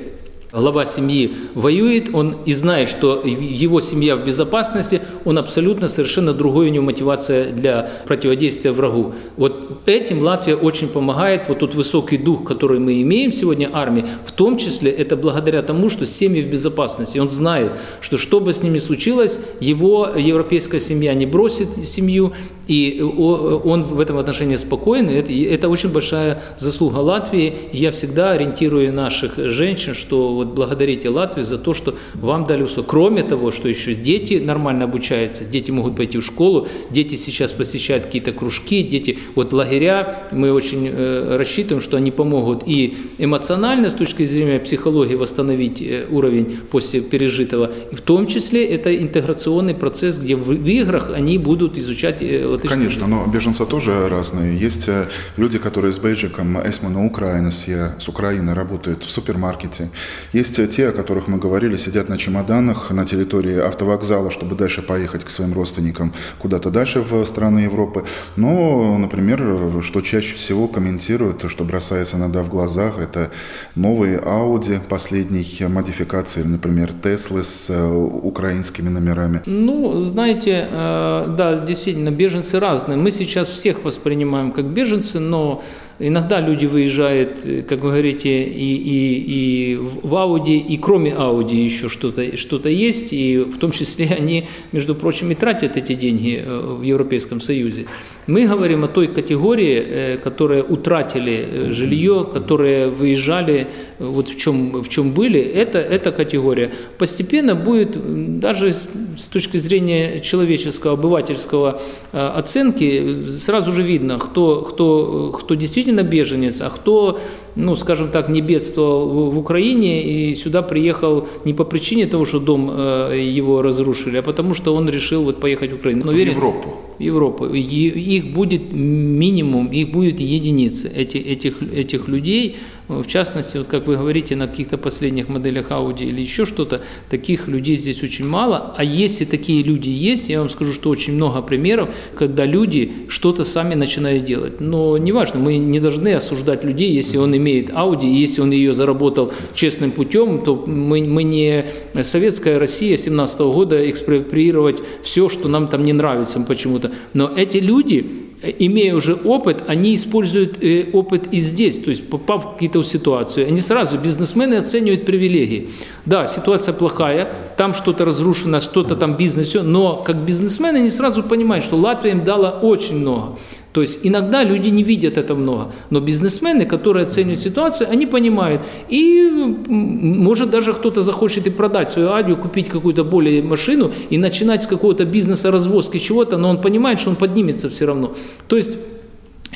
глава 0.52 0.84
семьи 0.84 1.32
воюет, 1.54 2.14
он 2.14 2.36
и 2.44 2.52
знает, 2.52 2.88
что 2.88 3.22
его 3.24 3.80
семья 3.80 4.16
в 4.16 4.24
безопасности, 4.24 5.02
он 5.24 5.38
абсолютно 5.38 5.88
совершенно 5.88 6.32
другой 6.32 6.68
у 6.68 6.70
него 6.70 6.84
мотивация 6.84 7.52
для 7.52 7.90
противодействия 8.06 8.72
врагу. 8.72 9.14
Вот 9.36 9.82
этим 9.86 10.22
Латвия 10.22 10.54
очень 10.54 10.88
помогает. 10.88 11.42
Вот 11.48 11.58
тот 11.58 11.74
высокий 11.74 12.16
дух, 12.16 12.44
который 12.44 12.78
мы 12.78 13.02
имеем 13.02 13.32
сегодня 13.32 13.70
армии, 13.72 14.04
в 14.24 14.32
том 14.32 14.56
числе 14.56 14.90
это 14.90 15.16
благодаря 15.16 15.62
тому, 15.62 15.88
что 15.88 16.06
семьи 16.06 16.42
в 16.42 16.46
безопасности. 16.46 17.18
Он 17.18 17.30
знает, 17.30 17.72
что 18.00 18.18
что 18.18 18.40
бы 18.40 18.52
с 18.52 18.62
ними 18.62 18.78
случилось, 18.78 19.40
его 19.60 20.08
европейская 20.16 20.80
семья 20.80 21.14
не 21.14 21.26
бросит 21.26 21.84
семью, 21.84 22.32
и 22.66 23.00
он 23.00 23.84
в 23.84 24.00
этом 24.00 24.18
отношении 24.18 24.56
спокоен. 24.56 25.08
Это, 25.08 25.32
это 25.32 25.68
очень 25.68 25.90
большая 25.90 26.42
заслуга 26.58 26.98
Латвии. 26.98 27.54
Я 27.72 27.92
всегда 27.92 28.32
ориентирую 28.32 28.92
наших 28.92 29.36
женщин, 29.36 29.94
что 29.94 30.34
вот 30.34 30.45
благодарите 30.46 31.08
Латвию 31.08 31.44
за 31.44 31.58
то, 31.58 31.74
что 31.74 31.94
вам 32.14 32.44
дали 32.44 32.62
условия. 32.62 32.88
Кроме 32.88 33.22
того, 33.22 33.50
что 33.50 33.68
еще 33.68 33.94
дети 33.94 34.34
нормально 34.34 34.84
обучаются, 34.84 35.44
дети 35.44 35.70
могут 35.70 35.96
пойти 35.96 36.18
в 36.18 36.24
школу, 36.24 36.68
дети 36.90 37.16
сейчас 37.16 37.52
посещают 37.52 38.06
какие-то 38.06 38.32
кружки, 38.32 38.82
дети, 38.82 39.18
вот 39.34 39.52
лагеря, 39.52 40.28
мы 40.32 40.52
очень 40.52 40.88
э, 40.88 41.36
рассчитываем, 41.36 41.80
что 41.80 41.96
они 41.96 42.10
помогут 42.10 42.62
и 42.66 42.96
эмоционально, 43.18 43.90
с 43.90 43.94
точки 43.94 44.24
зрения 44.24 44.58
психологии, 44.58 45.14
восстановить 45.14 45.82
э, 45.82 46.06
уровень 46.10 46.58
после 46.70 47.00
пережитого, 47.00 47.70
и 47.92 47.94
в 47.94 48.00
том 48.00 48.26
числе 48.26 48.66
это 48.66 48.96
интеграционный 48.96 49.74
процесс, 49.74 50.18
где 50.18 50.36
в, 50.36 50.48
в 50.48 50.68
играх 50.68 51.10
они 51.14 51.38
будут 51.38 51.78
изучать 51.78 52.22
э, 52.22 52.46
латышский 52.46 52.76
Конечно, 52.78 53.06
но 53.06 53.26
беженцы 53.26 53.66
тоже 53.66 54.08
разные. 54.08 54.58
Есть 54.58 54.88
э, 54.88 55.08
люди, 55.36 55.58
которые 55.58 55.92
с 55.92 55.98
бейджиком 55.98 56.58
«Эсма 56.58 56.90
на 56.90 57.04
Украине», 57.04 57.50
с 57.50 58.08
Украины 58.08 58.54
работают 58.54 59.04
в 59.04 59.10
супермаркете. 59.10 59.90
Есть 60.36 60.58
э, 60.58 60.66
те, 60.66 60.88
о 60.88 60.92
которых 60.92 61.28
мы 61.28 61.38
говорили, 61.38 61.76
сидят 61.76 62.10
на 62.10 62.18
чемоданах 62.18 62.90
на 62.90 63.06
территории 63.06 63.58
автовокзала, 63.58 64.30
чтобы 64.30 64.54
дальше 64.54 64.82
поехать 64.82 65.24
к 65.24 65.30
своим 65.30 65.54
родственникам 65.54 66.12
куда-то 66.38 66.70
дальше 66.70 67.00
в 67.00 67.24
страны 67.24 67.60
Европы. 67.60 68.04
Но, 68.36 68.98
например, 68.98 69.80
что 69.82 70.02
чаще 70.02 70.34
всего 70.34 70.68
комментируют, 70.68 71.50
что 71.50 71.64
бросается 71.64 72.18
иногда 72.18 72.42
в 72.42 72.50
глазах, 72.50 72.98
это 72.98 73.30
новые 73.76 74.18
Audi 74.18 74.78
последней 74.86 75.46
модификации, 75.68 76.42
например, 76.42 76.92
Теслы 77.02 77.42
с 77.42 77.70
э, 77.70 77.86
украинскими 77.86 78.90
номерами. 78.90 79.40
Ну, 79.46 80.00
знаете, 80.02 80.68
да, 80.70 81.64
действительно, 81.66 82.10
беженцы 82.10 82.60
разные. 82.60 82.98
Мы 82.98 83.10
сейчас 83.10 83.48
всех 83.48 83.84
воспринимаем 83.84 84.52
как 84.52 84.66
беженцы, 84.66 85.18
но 85.18 85.62
иногда 85.98 86.40
люди 86.40 86.66
выезжают, 86.66 87.44
э, 87.44 87.62
как 87.62 87.80
вы 87.80 87.90
говорите, 87.90 88.44
и, 88.44 88.74
и, 88.76 89.72
и 89.72 89.76
в 89.76 90.14
Ауди, 90.14 90.58
и 90.58 90.76
кроме 90.76 91.14
Ауди 91.14 91.56
еще 91.56 91.88
что-то 91.88 92.36
что 92.36 92.68
есть, 92.68 93.12
и 93.12 93.38
в 93.38 93.58
том 93.58 93.70
числе 93.70 94.06
они, 94.18 94.48
между 94.72 94.94
прочим, 94.94 95.30
и 95.30 95.34
тратят 95.34 95.76
эти 95.76 95.94
деньги 95.94 96.42
э, 96.44 96.76
в 96.78 96.82
Европейском 96.82 97.40
Союзе. 97.40 97.86
Мы 98.26 98.46
говорим 98.46 98.84
о 98.84 98.88
той 98.88 99.06
категории, 99.06 99.76
э, 99.76 100.18
которые 100.18 100.62
утратили 100.62 101.70
жилье, 101.70 102.28
которые 102.30 102.88
выезжали, 102.88 103.68
вот 103.98 104.28
в 104.28 104.38
чем, 104.38 104.82
в 104.82 104.88
чем 104.88 105.12
были, 105.12 105.40
это, 105.40 105.78
эта 105.78 106.12
категория. 106.12 106.70
Постепенно 106.98 107.54
будет, 107.54 108.40
даже 108.40 108.72
с 108.72 109.28
точки 109.28 109.56
зрения 109.56 110.20
человеческого, 110.20 110.94
обывательского 110.94 111.80
оценки, 112.12 113.24
сразу 113.38 113.72
же 113.72 113.82
видно, 113.82 114.18
кто, 114.18 114.60
кто, 114.60 115.32
кто 115.32 115.54
действительно 115.54 115.85
действительно 115.86 116.02
беженец, 116.02 116.60
а 116.60 116.70
кто, 116.70 117.20
ну, 117.56 117.74
скажем 117.74 118.10
так, 118.10 118.28
не 118.28 118.42
бедствовал 118.42 119.30
в 119.30 119.38
Украине 119.38 120.02
и 120.02 120.34
сюда 120.34 120.62
приехал 120.62 121.26
не 121.44 121.54
по 121.54 121.64
причине 121.64 122.06
того, 122.06 122.26
что 122.26 122.38
дом 122.38 122.70
э, 122.70 123.18
его 123.36 123.62
разрушили, 123.62 124.18
а 124.18 124.22
потому 124.22 124.54
что 124.54 124.74
он 124.74 124.88
решил 124.88 125.24
вот 125.24 125.40
поехать 125.40 125.72
в 125.72 125.76
Украину. 125.76 126.04
Но 126.04 126.12
в 126.12 126.16
Европу. 126.16 126.68
В 126.98 127.02
Европу. 127.02 127.46
их 127.46 128.26
будет 128.32 128.72
минимум, 128.72 129.68
их 129.68 129.90
будет 129.90 130.20
единицы, 130.20 130.88
эти, 130.94 131.16
этих, 131.16 131.62
этих 131.62 132.08
людей, 132.08 132.56
в 132.88 133.06
частности, 133.06 133.58
вот 133.58 133.66
как 133.66 133.86
вы 133.86 133.96
говорите, 133.96 134.36
на 134.36 134.46
каких-то 134.46 134.78
последних 134.78 135.28
моделях 135.28 135.70
Audi 135.70 136.04
или 136.04 136.20
еще 136.20 136.46
что-то, 136.46 136.82
таких 137.10 137.48
людей 137.48 137.76
здесь 137.76 138.02
очень 138.02 138.26
мало. 138.26 138.74
А 138.76 138.84
если 138.84 139.24
такие 139.24 139.62
люди 139.64 139.88
есть, 139.88 140.28
я 140.28 140.38
вам 140.38 140.48
скажу, 140.50 140.72
что 140.72 140.90
очень 140.90 141.14
много 141.14 141.42
примеров, 141.42 141.88
когда 142.14 142.44
люди 142.44 142.92
что-то 143.08 143.44
сами 143.44 143.74
начинают 143.74 144.24
делать. 144.24 144.60
Но 144.60 144.96
неважно, 144.98 145.40
мы 145.40 145.56
не 145.56 145.80
должны 145.80 146.14
осуждать 146.14 146.64
людей, 146.64 146.92
если 146.92 147.18
он 147.18 147.36
имеет 147.36 147.45
Audi, 147.54 148.06
и 148.06 148.14
если 148.14 148.40
он 148.40 148.50
ее 148.50 148.72
заработал 148.72 149.32
честным 149.54 149.90
путем, 149.90 150.42
то 150.42 150.64
мы, 150.66 151.02
мы 151.02 151.22
не 151.22 151.66
советская 152.02 152.58
Россия 152.58 152.96
17 152.96 153.40
года 153.40 153.90
экспроприировать 153.90 154.82
все, 155.02 155.28
что 155.28 155.48
нам 155.48 155.68
там 155.68 155.82
не 155.84 155.92
нравится 155.92 156.40
почему-то. 156.40 156.90
Но 157.14 157.32
эти 157.34 157.58
люди, 157.58 158.26
имея 158.58 158.94
уже 158.94 159.14
опыт, 159.14 159.64
они 159.66 159.94
используют 159.94 160.62
э, 160.62 160.90
опыт 160.92 161.28
и 161.32 161.38
здесь, 161.38 161.78
то 161.78 161.90
есть 161.90 162.08
попав 162.08 162.44
в 162.44 162.52
какие-то 162.54 162.82
ситуацию, 162.82 163.46
они 163.46 163.58
сразу, 163.58 163.98
бизнесмены 163.98 164.54
оценивают 164.54 165.04
привилегии. 165.04 165.70
Да, 166.04 166.26
ситуация 166.26 166.74
плохая, 166.74 167.32
там 167.56 167.74
что-то 167.74 168.04
разрушено, 168.04 168.60
что-то 168.60 168.96
там 168.96 169.16
бизнес, 169.16 169.54
но 169.54 169.96
как 169.96 170.16
бизнесмены 170.16 170.78
они 170.78 170.90
сразу 170.90 171.22
понимают, 171.22 171.64
что 171.64 171.76
Латвия 171.76 172.12
им 172.12 172.24
дала 172.24 172.50
очень 172.50 172.96
много. 172.96 173.36
То 173.76 173.82
есть 173.82 174.06
иногда 174.06 174.42
люди 174.42 174.70
не 174.70 174.82
видят 174.82 175.18
это 175.18 175.34
много, 175.34 175.70
но 175.90 176.00
бизнесмены, 176.00 176.64
которые 176.64 177.02
оценивают 177.02 177.40
ситуацию, 177.40 177.90
они 177.90 178.06
понимают. 178.06 178.62
И 178.88 179.30
может 179.68 180.50
даже 180.50 180.72
кто-то 180.72 181.02
захочет 181.02 181.46
и 181.46 181.50
продать 181.50 181.90
свою 181.90 182.08
адию, 182.08 182.38
купить 182.38 182.70
какую-то 182.70 183.04
более 183.04 183.42
машину 183.42 183.90
и 184.08 184.16
начинать 184.16 184.62
с 184.62 184.66
какого-то 184.66 185.04
бизнеса 185.04 185.50
развозки 185.50 185.98
чего-то, 185.98 186.38
но 186.38 186.48
он 186.48 186.62
понимает, 186.62 187.00
что 187.00 187.10
он 187.10 187.16
поднимется 187.16 187.68
все 187.68 187.84
равно. 187.84 188.14
То 188.48 188.56
есть 188.56 188.78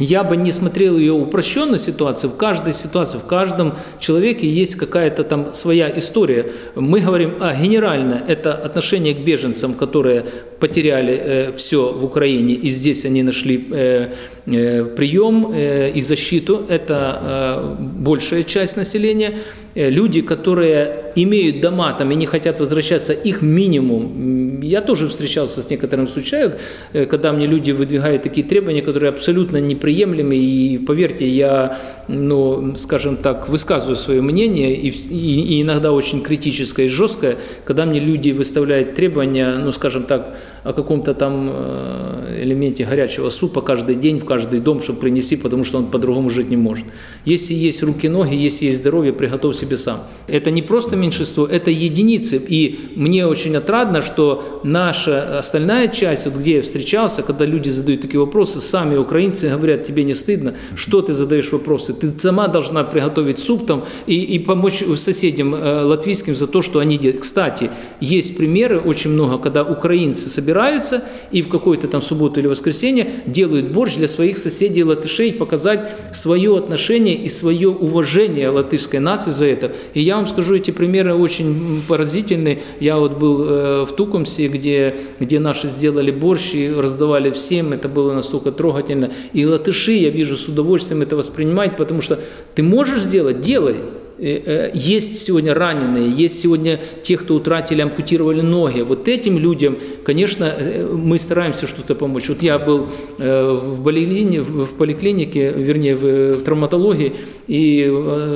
я 0.01 0.25
бы 0.25 0.37
не 0.37 0.51
смотрел 0.51 0.97
ее 0.97 1.13
упрощенной 1.13 1.79
ситуации. 1.79 2.29
В 2.29 2.37
каждой 2.37 2.73
ситуации, 2.73 3.19
в 3.19 3.27
каждом 3.27 3.75
человеке 3.99 4.49
есть 4.49 4.77
какая-то 4.77 5.25
там 5.25 5.55
своя 5.55 5.93
история. 5.97 6.47
Мы 6.75 7.01
говорим, 7.01 7.35
а 7.41 7.55
генерально 7.55 8.23
это 8.27 8.55
отношение 8.55 9.15
к 9.15 9.19
беженцам, 9.19 9.75
которые 9.75 10.25
потеряли 10.59 11.13
э, 11.13 11.53
все 11.53 11.93
в 11.93 12.05
Украине, 12.05 12.55
и 12.55 12.69
здесь 12.71 13.05
они 13.05 13.23
нашли 13.23 13.67
э, 13.71 14.09
э, 14.47 14.85
прием 14.85 15.53
э, 15.53 15.91
и 15.91 16.01
защиту. 16.01 16.65
Это 16.69 17.21
э, 17.23 17.83
большая 18.03 18.43
часть 18.43 18.77
населения. 18.77 19.39
Э, 19.75 19.91
люди, 19.91 20.21
которые 20.23 21.10
имеют 21.17 21.61
дома 21.61 21.93
там 21.93 22.11
и 22.11 22.15
не 22.15 22.27
хотят 22.27 22.61
возвращаться, 22.61 23.13
их 23.13 23.43
минимум. 23.43 24.61
Я 24.61 24.81
тоже 24.81 25.09
встречался 25.09 25.63
с 25.63 25.71
некоторым 25.71 26.09
случаем, 26.09 26.53
э, 26.93 27.07
когда 27.07 27.33
мне 27.33 27.47
люди 27.47 27.71
выдвигают 27.73 28.23
такие 28.23 28.47
требования, 28.47 28.83
которые 28.83 29.11
абсолютно 29.11 29.59
неприемлемы, 29.59 30.37
и 30.37 30.79
поверьте, 30.79 31.29
я, 31.29 31.79
ну, 32.09 32.75
скажем 32.77 33.17
так, 33.17 33.49
высказываю 33.49 33.97
свое 33.97 34.23
мнение, 34.23 34.75
и, 34.75 34.91
и, 34.91 35.63
иногда 35.63 35.93
очень 35.93 36.23
критическое 36.23 36.87
и 36.87 36.89
жесткое, 36.89 37.37
когда 37.65 37.87
мне 37.87 38.01
люди 38.01 38.31
выставляют 38.31 38.95
требования, 38.95 39.57
ну, 39.57 39.73
скажем 39.73 40.05
так, 40.05 40.37
о 40.65 40.73
каком-то 40.73 41.15
там 41.15 41.49
э, 41.51 42.43
элементе 42.43 42.85
горячего 42.85 43.31
супа 43.31 43.63
каждый 43.63 43.95
день 43.95 44.19
в 44.19 44.25
каждый 44.25 44.61
дом, 44.61 44.81
чтобы 44.81 45.01
принеси, 45.01 45.37
потому 45.37 45.65
что 45.65 45.79
он 45.79 45.87
по-другому 45.87 46.29
жить 46.29 46.51
не 46.51 46.57
может. 46.57 46.85
Если 47.25 47.55
есть 47.55 47.83
руки-ноги, 47.83 48.35
если 48.35 48.67
есть 48.67 48.79
здоровье, 48.79 49.13
приготовь 49.13 49.57
себе 49.57 49.77
сам. 49.77 50.03
Это 50.27 50.51
не 50.51 50.63
просто 50.63 50.97
меньшинство, 51.01 51.47
это 51.47 51.71
единицы. 51.71 52.41
И 52.49 52.91
мне 52.95 53.27
очень 53.27 53.57
отрадно, 53.57 54.03
что 54.03 54.61
наша 54.65 55.39
остальная 55.39 55.89
часть, 55.89 56.27
вот 56.27 56.37
где 56.37 56.57
я 56.57 56.63
встречался, 56.63 57.23
когда 57.23 57.45
люди 57.45 57.71
задают 57.71 58.03
такие 58.03 58.21
вопросы, 58.21 58.61
сами 58.61 58.97
украинцы 58.97 59.49
говорят, 59.49 59.85
тебе 59.85 60.05
не 60.05 60.15
стыдно, 60.15 60.55
что 60.77 61.03
ты 61.03 61.13
задаешь 61.13 61.51
вопросы? 61.53 61.93
Ты 61.93 62.13
сама 62.19 62.49
должна 62.49 62.85
приготовить 62.85 63.39
суп 63.39 63.67
там 63.67 63.85
и, 64.07 64.21
и 64.21 64.39
помочь 64.39 64.83
соседям 64.97 65.55
э, 65.55 65.83
латвийским 65.83 66.35
за 66.35 66.47
то, 66.47 66.63
что 66.63 66.79
они 66.79 66.99
делают. 66.99 67.23
Кстати, 67.23 67.71
есть 68.01 68.37
примеры 68.37 68.81
очень 68.81 69.11
много, 69.11 69.39
когда 69.39 69.65
украинцы 69.65 70.29
собираются 70.29 71.03
и 71.33 71.43
в 71.43 71.49
какую-то 71.49 71.89
там 71.89 72.03
субботу 72.03 72.41
или 72.41 72.47
воскресенье 72.47 73.07
делают 73.27 73.69
борщ 73.69 73.97
для 73.97 74.09
своих 74.09 74.39
соседей 74.39 74.85
латышей, 74.85 75.33
показать 75.33 75.91
свое 76.13 76.57
отношение 76.57 77.15
и 77.15 77.29
свое 77.29 77.69
уважение 77.69 78.49
латышской 78.51 79.01
нации 79.01 79.31
за 79.31 79.47
это. 79.47 79.73
И 79.95 80.01
я 80.01 80.17
вам 80.17 80.27
скажу, 80.27 80.55
эти 80.55 80.71
примеры 80.71 80.90
очень 80.99 81.83
поразительные. 81.87 82.61
Я 82.81 82.97
вот 82.97 83.19
был 83.19 83.45
э, 83.45 83.85
в 83.85 83.93
Тукумсе, 83.93 84.49
где, 84.49 84.97
где 85.19 85.39
наши 85.41 85.69
сделали 85.69 86.11
борщ 86.11 86.55
и 86.55 86.73
раздавали 86.73 87.31
всем, 87.31 87.73
это 87.73 87.89
было 87.89 88.15
настолько 88.15 88.53
трогательно. 88.53 89.11
И 89.33 89.47
латыши, 89.47 89.93
я 89.93 90.11
вижу, 90.11 90.37
с 90.37 90.49
удовольствием 90.49 91.03
это 91.03 91.17
воспринимают, 91.17 91.77
потому 91.77 92.01
что 92.01 92.19
ты 92.55 92.63
можешь 92.63 93.01
сделать, 93.01 93.41
делай. 93.41 93.77
Э, 94.21 94.43
э, 94.45 94.71
есть 94.75 95.17
сегодня 95.23 95.55
раненые, 95.55 96.11
есть 96.11 96.41
сегодня 96.41 96.79
те, 97.03 97.17
кто 97.17 97.35
утратили, 97.35 97.81
ампутировали 97.81 98.43
ноги. 98.43 98.83
Вот 98.83 99.09
этим 99.09 99.39
людям, 99.39 99.79
конечно, 100.05 100.45
э, 100.45 100.87
мы 100.87 101.19
стараемся 101.19 101.67
что-то 101.67 101.95
помочь. 101.95 102.29
Вот 102.29 102.43
я 102.43 102.59
был 102.59 102.87
в 103.19 103.83
поликлинике, 103.83 104.43
в 104.43 104.75
поликлинике 104.75 105.51
вернее, 105.51 105.97
в 105.97 106.43
травматологии, 106.43 107.15
и 107.47 107.87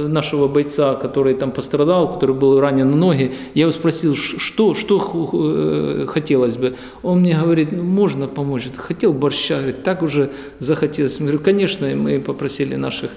нашего 0.09 0.49
бойца, 0.49 0.95
который 0.95 1.35
там 1.35 1.53
пострадал, 1.53 2.13
который 2.13 2.35
был 2.35 2.61
ранен 2.61 2.89
на 2.91 2.97
ноги, 2.97 3.33
я 3.55 3.63
его 3.63 3.73
спросил, 3.73 4.15
что, 4.15 4.75
что 4.75 4.99
хотелось 6.09 6.57
бы. 6.57 6.75
Он 7.03 7.21
мне 7.21 7.39
говорит, 7.39 7.73
ну, 7.73 7.85
можно 7.85 8.27
помочь. 8.27 8.65
Хотел 8.77 9.13
борща, 9.13 9.57
говорит, 9.57 9.83
так 9.83 10.03
уже 10.03 10.31
захотелось. 10.59 11.19
Я 11.19 11.27
говорю, 11.27 11.41
конечно, 11.41 11.87
мы 11.95 12.21
попросили 12.21 12.75
наших 12.75 13.11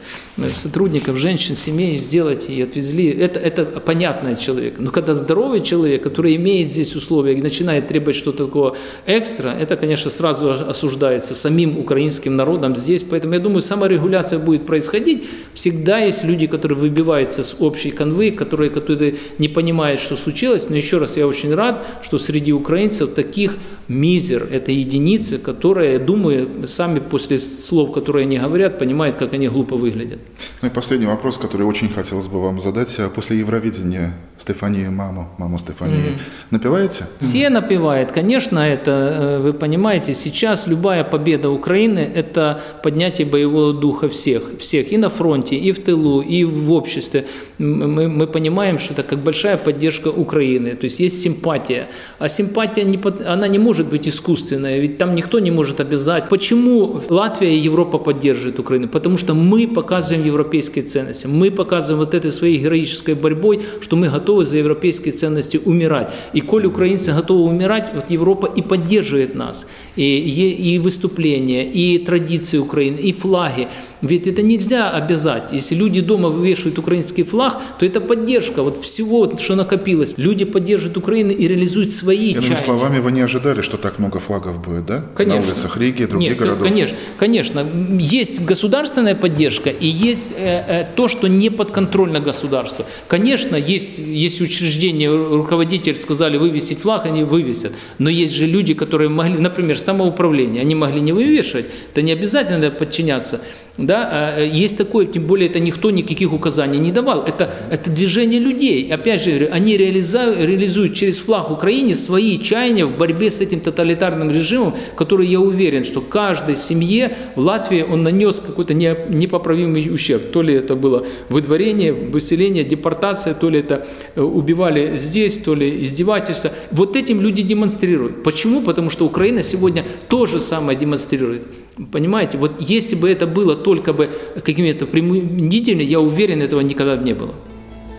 сотрудников, 0.53 1.17
женщин, 1.17 1.55
семей 1.55 1.97
сделать 1.97 2.49
отвезли. 2.61 3.09
Это, 3.09 3.39
это 3.39 3.65
понятный 3.79 4.35
человек. 4.35 4.75
Но 4.79 4.91
когда 4.91 5.13
здоровый 5.13 5.61
человек, 5.61 6.03
который 6.03 6.35
имеет 6.35 6.71
здесь 6.71 6.95
условия 6.95 7.33
и 7.33 7.41
начинает 7.41 7.87
требовать 7.87 8.15
что-то 8.15 8.45
такого 8.45 8.75
экстра, 9.05 9.53
это, 9.59 9.75
конечно, 9.75 10.09
сразу 10.09 10.51
осуждается 10.51 11.35
самим 11.35 11.77
украинским 11.77 12.35
народом 12.35 12.75
здесь. 12.75 13.03
Поэтому 13.03 13.33
я 13.33 13.39
думаю, 13.39 13.61
саморегуляция 13.61 14.39
будет 14.39 14.65
происходить. 14.65 15.25
Всегда 15.53 15.99
есть 15.99 16.23
люди, 16.23 16.47
которые 16.47 16.77
выбиваются 16.77 17.43
с 17.43 17.55
общей 17.59 17.91
конвы, 17.91 18.31
которые, 18.31 18.69
которые 18.69 19.15
не 19.37 19.47
понимают, 19.47 20.01
что 20.01 20.15
случилось. 20.15 20.69
Но 20.69 20.75
еще 20.75 20.97
раз, 20.97 21.17
я 21.17 21.27
очень 21.27 21.53
рад, 21.53 21.85
что 22.03 22.17
среди 22.17 22.53
украинцев 22.53 23.13
таких 23.13 23.57
мизер, 23.87 24.47
это 24.51 24.71
единицы, 24.71 25.37
которые, 25.37 25.93
я 25.93 25.99
думаю, 25.99 26.67
сами 26.67 26.99
после 26.99 27.39
слов, 27.39 27.91
которые 27.91 28.23
они 28.23 28.37
говорят, 28.37 28.77
понимают, 28.77 29.15
как 29.15 29.33
они 29.33 29.47
глупо 29.47 29.75
выглядят. 29.75 30.19
Ну 30.61 30.67
и 30.67 30.71
последний 30.71 31.07
вопрос, 31.07 31.37
который 31.37 31.67
очень 31.67 31.89
хотелось 31.89 32.27
бы 32.27 32.41
вам 32.41 32.59
задать. 32.59 32.99
После 33.13 33.37
Евровидения 33.37 34.13
Стефанию 34.37 34.91
маму, 34.91 35.27
маму 35.37 35.57
Стефании, 35.57 35.97
mm-hmm. 35.97 36.51
напеваете? 36.51 37.05
Все 37.19 37.49
напевают. 37.49 38.11
Конечно, 38.11 38.59
это, 38.59 38.91
э, 38.91 39.39
вы 39.39 39.53
понимаете, 39.53 40.13
сейчас 40.13 40.67
любая 40.67 41.03
победа 41.03 41.49
Украины– 41.49 41.99
это 42.15 42.61
поднятие 42.83 43.27
боевого 43.27 43.73
духа 43.73 44.09
всех. 44.09 44.43
Всех, 44.59 44.91
и 44.91 44.97
на 44.97 45.09
фронте, 45.09 45.55
и 45.55 45.71
в 45.71 45.83
тылу, 45.83 46.21
и 46.21 46.43
в 46.43 46.71
обществе. 46.71 47.25
Мы, 47.57 48.07
мы 48.07 48.27
понимаем, 48.27 48.79
что 48.79 48.93
это 48.93 49.03
как 49.03 49.19
большая 49.19 49.57
поддержка 49.57 50.07
Украины. 50.09 50.75
То 50.75 50.85
есть 50.85 50.99
есть 50.99 51.21
симпатия. 51.21 51.87
А 52.19 52.29
симпатия, 52.29 52.83
не, 52.83 52.99
она 53.27 53.47
не 53.47 53.59
может 53.59 53.87
быть 53.87 54.07
искусственная, 54.07 54.79
ведь 54.79 54.97
там 54.97 55.15
никто 55.15 55.39
не 55.39 55.51
может 55.51 55.79
обязать. 55.79 56.29
Почему 56.29 57.01
Латвия 57.09 57.55
и 57.55 57.57
Европа 57.57 57.97
поддерживают 57.97 58.59
Украину? 58.59 58.87
Потому 58.87 59.17
что 59.17 59.33
мы 59.33 59.67
показываем 59.67 60.25
европейские 60.47 60.85
ценности. 60.85 61.27
Мы 61.27 61.51
показываем 61.51 62.05
вот 62.05 62.13
этой 62.13 62.31
своей 62.31 62.57
героической 62.57 63.15
борьбой, 63.15 63.59
что 63.81 63.95
мы 63.95 64.09
готовы 64.09 64.45
за 64.45 64.57
европейские 64.57 65.11
ценности 65.11 65.59
умирать. 65.65 66.11
И 66.33 66.41
коль 66.41 66.65
украинцы 66.65 67.11
готовы 67.11 67.49
умирать, 67.49 67.91
вот 67.93 68.11
Европа 68.11 68.49
и 68.57 68.61
поддерживает 68.61 69.35
нас. 69.35 69.65
И, 69.97 70.03
и, 70.03 70.79
выступления, 70.79 71.65
и 71.65 71.99
традиции 71.99 72.59
Украины, 72.59 72.97
и 72.97 73.11
флаги. 73.11 73.67
Ведь 74.01 74.27
это 74.27 74.41
нельзя 74.41 74.91
обязать. 74.91 75.51
Если 75.51 75.75
люди 75.75 76.01
дома 76.01 76.29
вывешивают 76.29 76.77
украинский 76.77 77.23
флаг, 77.23 77.61
то 77.79 77.85
это 77.85 77.99
поддержка 78.01 78.63
вот 78.63 78.81
всего, 78.81 79.31
что 79.37 79.55
накопилось. 79.55 80.13
Люди 80.17 80.45
поддерживают 80.45 80.97
Украину 80.97 81.31
и 81.31 81.47
реализуют 81.47 81.91
свои 81.91 82.31
Иными 82.31 82.41
чаяния. 82.41 82.63
словами, 82.63 82.99
вы 82.99 83.11
не 83.11 83.21
ожидали, 83.21 83.61
что 83.61 83.77
так 83.77 83.99
много 83.99 84.19
флагов 84.19 84.61
будет, 84.61 84.85
да? 84.85 85.03
Конечно. 85.15 85.41
На 85.41 85.47
улицах 85.47 85.77
Риги, 85.77 86.05
других 86.05 86.31
Нет, 86.31 86.39
городов? 86.39 86.63
Конечно, 86.63 86.97
конечно. 87.17 87.65
Есть 87.99 88.41
государственная 88.41 89.15
поддержка 89.15 89.69
и 89.69 89.87
есть 89.87 90.33
э, 90.37 90.63
э, 90.67 90.85
то, 90.95 91.07
что 91.07 91.27
не 91.27 91.49
подконтрольно 91.49 92.19
государству. 92.19 92.85
Конечно, 93.07 93.55
есть, 93.55 93.97
есть 93.97 94.41
учреждения, 94.41 95.09
руководители 95.09 95.95
сказали 95.95 96.37
вывесить 96.37 96.79
флаг, 96.79 97.05
они 97.05 97.23
вывесят. 97.23 97.73
Но 97.97 98.09
есть 98.09 98.33
же 98.33 98.45
люди, 98.45 98.73
которые 98.73 99.09
могли, 99.09 99.39
например, 99.39 99.79
самоуправление, 99.79 100.61
они 100.61 100.75
могли 100.75 101.01
не 101.01 101.13
вывешивать, 101.13 101.65
это 101.91 102.01
не 102.01 102.11
обязательно 102.11 102.69
подчиняться. 102.69 103.41
Да, 103.77 104.09
а, 104.11 104.39
э, 104.39 104.47
есть 104.47 104.75
такое, 104.75 105.05
тем 105.05 105.23
более 105.27 105.49
это 105.49 105.59
никто 105.59 105.91
никаких 105.91 106.33
указаний 106.33 106.79
не 106.79 106.91
давал. 106.91 107.23
Это, 107.23 107.53
это 107.69 107.91
движение 107.91 108.39
людей. 108.39 108.91
Опять 108.91 109.23
же, 109.23 109.49
они 109.51 109.77
реализуют, 109.77 110.39
реализуют 110.39 110.95
через 110.95 111.19
флаг 111.19 111.51
Украины 111.51 111.93
свои 111.93 112.39
чаяния 112.39 112.87
в 112.87 112.97
борьбе 112.97 113.29
с 113.29 113.39
этим 113.39 113.59
тоталитарным 113.59 114.31
режимом, 114.31 114.73
который, 114.95 115.27
я 115.27 115.39
уверен, 115.39 115.83
что 115.83 116.01
каждой 116.01 116.55
семье 116.55 117.15
в 117.35 117.41
Латвии 117.41 117.83
он 117.83 118.01
нанес 118.01 118.39
какой-то 118.39 118.73
непоправимый 118.73 119.93
ущерб. 119.93 120.31
То 120.31 120.41
ли 120.41 120.55
это 120.55 120.75
было 120.75 121.05
выдворение, 121.29 121.93
выселение, 121.93 122.63
депортация, 122.63 123.35
то 123.35 123.49
ли 123.49 123.59
это 123.59 123.85
э, 124.15 124.21
убивали 124.21 124.97
здесь, 124.97 125.37
то 125.37 125.53
ли 125.53 125.83
издевательство. 125.83 126.51
Вот 126.71 126.95
этим 126.95 127.21
люди 127.21 127.43
демонстрируют. 127.43 128.23
Почему? 128.23 128.61
Потому 128.61 128.89
что 128.89 129.05
Украина 129.05 129.43
сегодня 129.43 129.85
то 130.09 130.25
же 130.25 130.39
самое 130.39 130.77
демонстрирует. 130.77 131.43
Понимаете, 131.91 132.39
вот 132.39 132.59
если 132.59 132.95
бы 132.95 133.07
это 133.07 133.27
было 133.27 133.55
только 133.67 133.91
бы 133.91 134.09
какими-то 134.45 134.85
принудительными, 134.85 135.83
я 135.83 135.99
уверен, 135.99 136.41
этого 136.41 136.61
никогда 136.61 136.95
бы 136.95 137.03
не 137.03 137.13
было. 137.13 137.33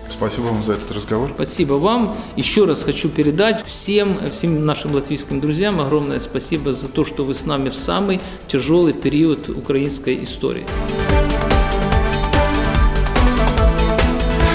Спасибо 0.09 0.45
вам 0.45 0.63
за 0.63 0.73
этот 0.73 0.91
разговор. 0.93 1.31
Спасибо 1.35 1.75
вам. 1.75 2.17
Еще 2.37 2.65
раз 2.65 2.83
хочу 2.83 3.11
передать 3.11 3.67
всем, 3.67 4.19
всем 4.31 4.65
нашим 4.65 4.95
латвийским 4.95 5.41
друзьям 5.41 5.79
огромное 5.79 6.21
спасибо 6.21 6.73
за 6.73 6.89
то, 6.89 7.05
что 7.05 7.23
вы 7.23 7.35
с 7.35 7.45
нами 7.45 7.69
в 7.69 7.77
самый 7.77 8.19
тяжелый 8.47 8.95
период 8.95 9.51
украинской 9.51 10.25
истории. 10.25 10.65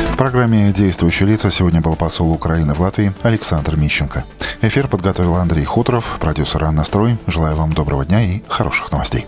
В 0.07 0.17
программе 0.17 0.73
«Действующие 0.75 1.29
лица» 1.29 1.51
сегодня 1.51 1.79
был 1.79 1.95
посол 1.95 2.31
Украины 2.31 2.73
в 2.73 2.79
Латвии 2.79 3.13
Александр 3.21 3.75
Мищенко. 3.75 4.25
Эфир 4.63 4.87
подготовил 4.87 5.35
Андрей 5.35 5.65
Хуторов, 5.65 6.17
продюсер 6.19 6.63
Анна 6.63 6.83
Строй. 6.83 7.17
Желаю 7.27 7.55
вам 7.55 7.73
доброго 7.73 8.03
дня 8.03 8.23
и 8.23 8.41
хороших 8.47 8.91
новостей. 8.91 9.27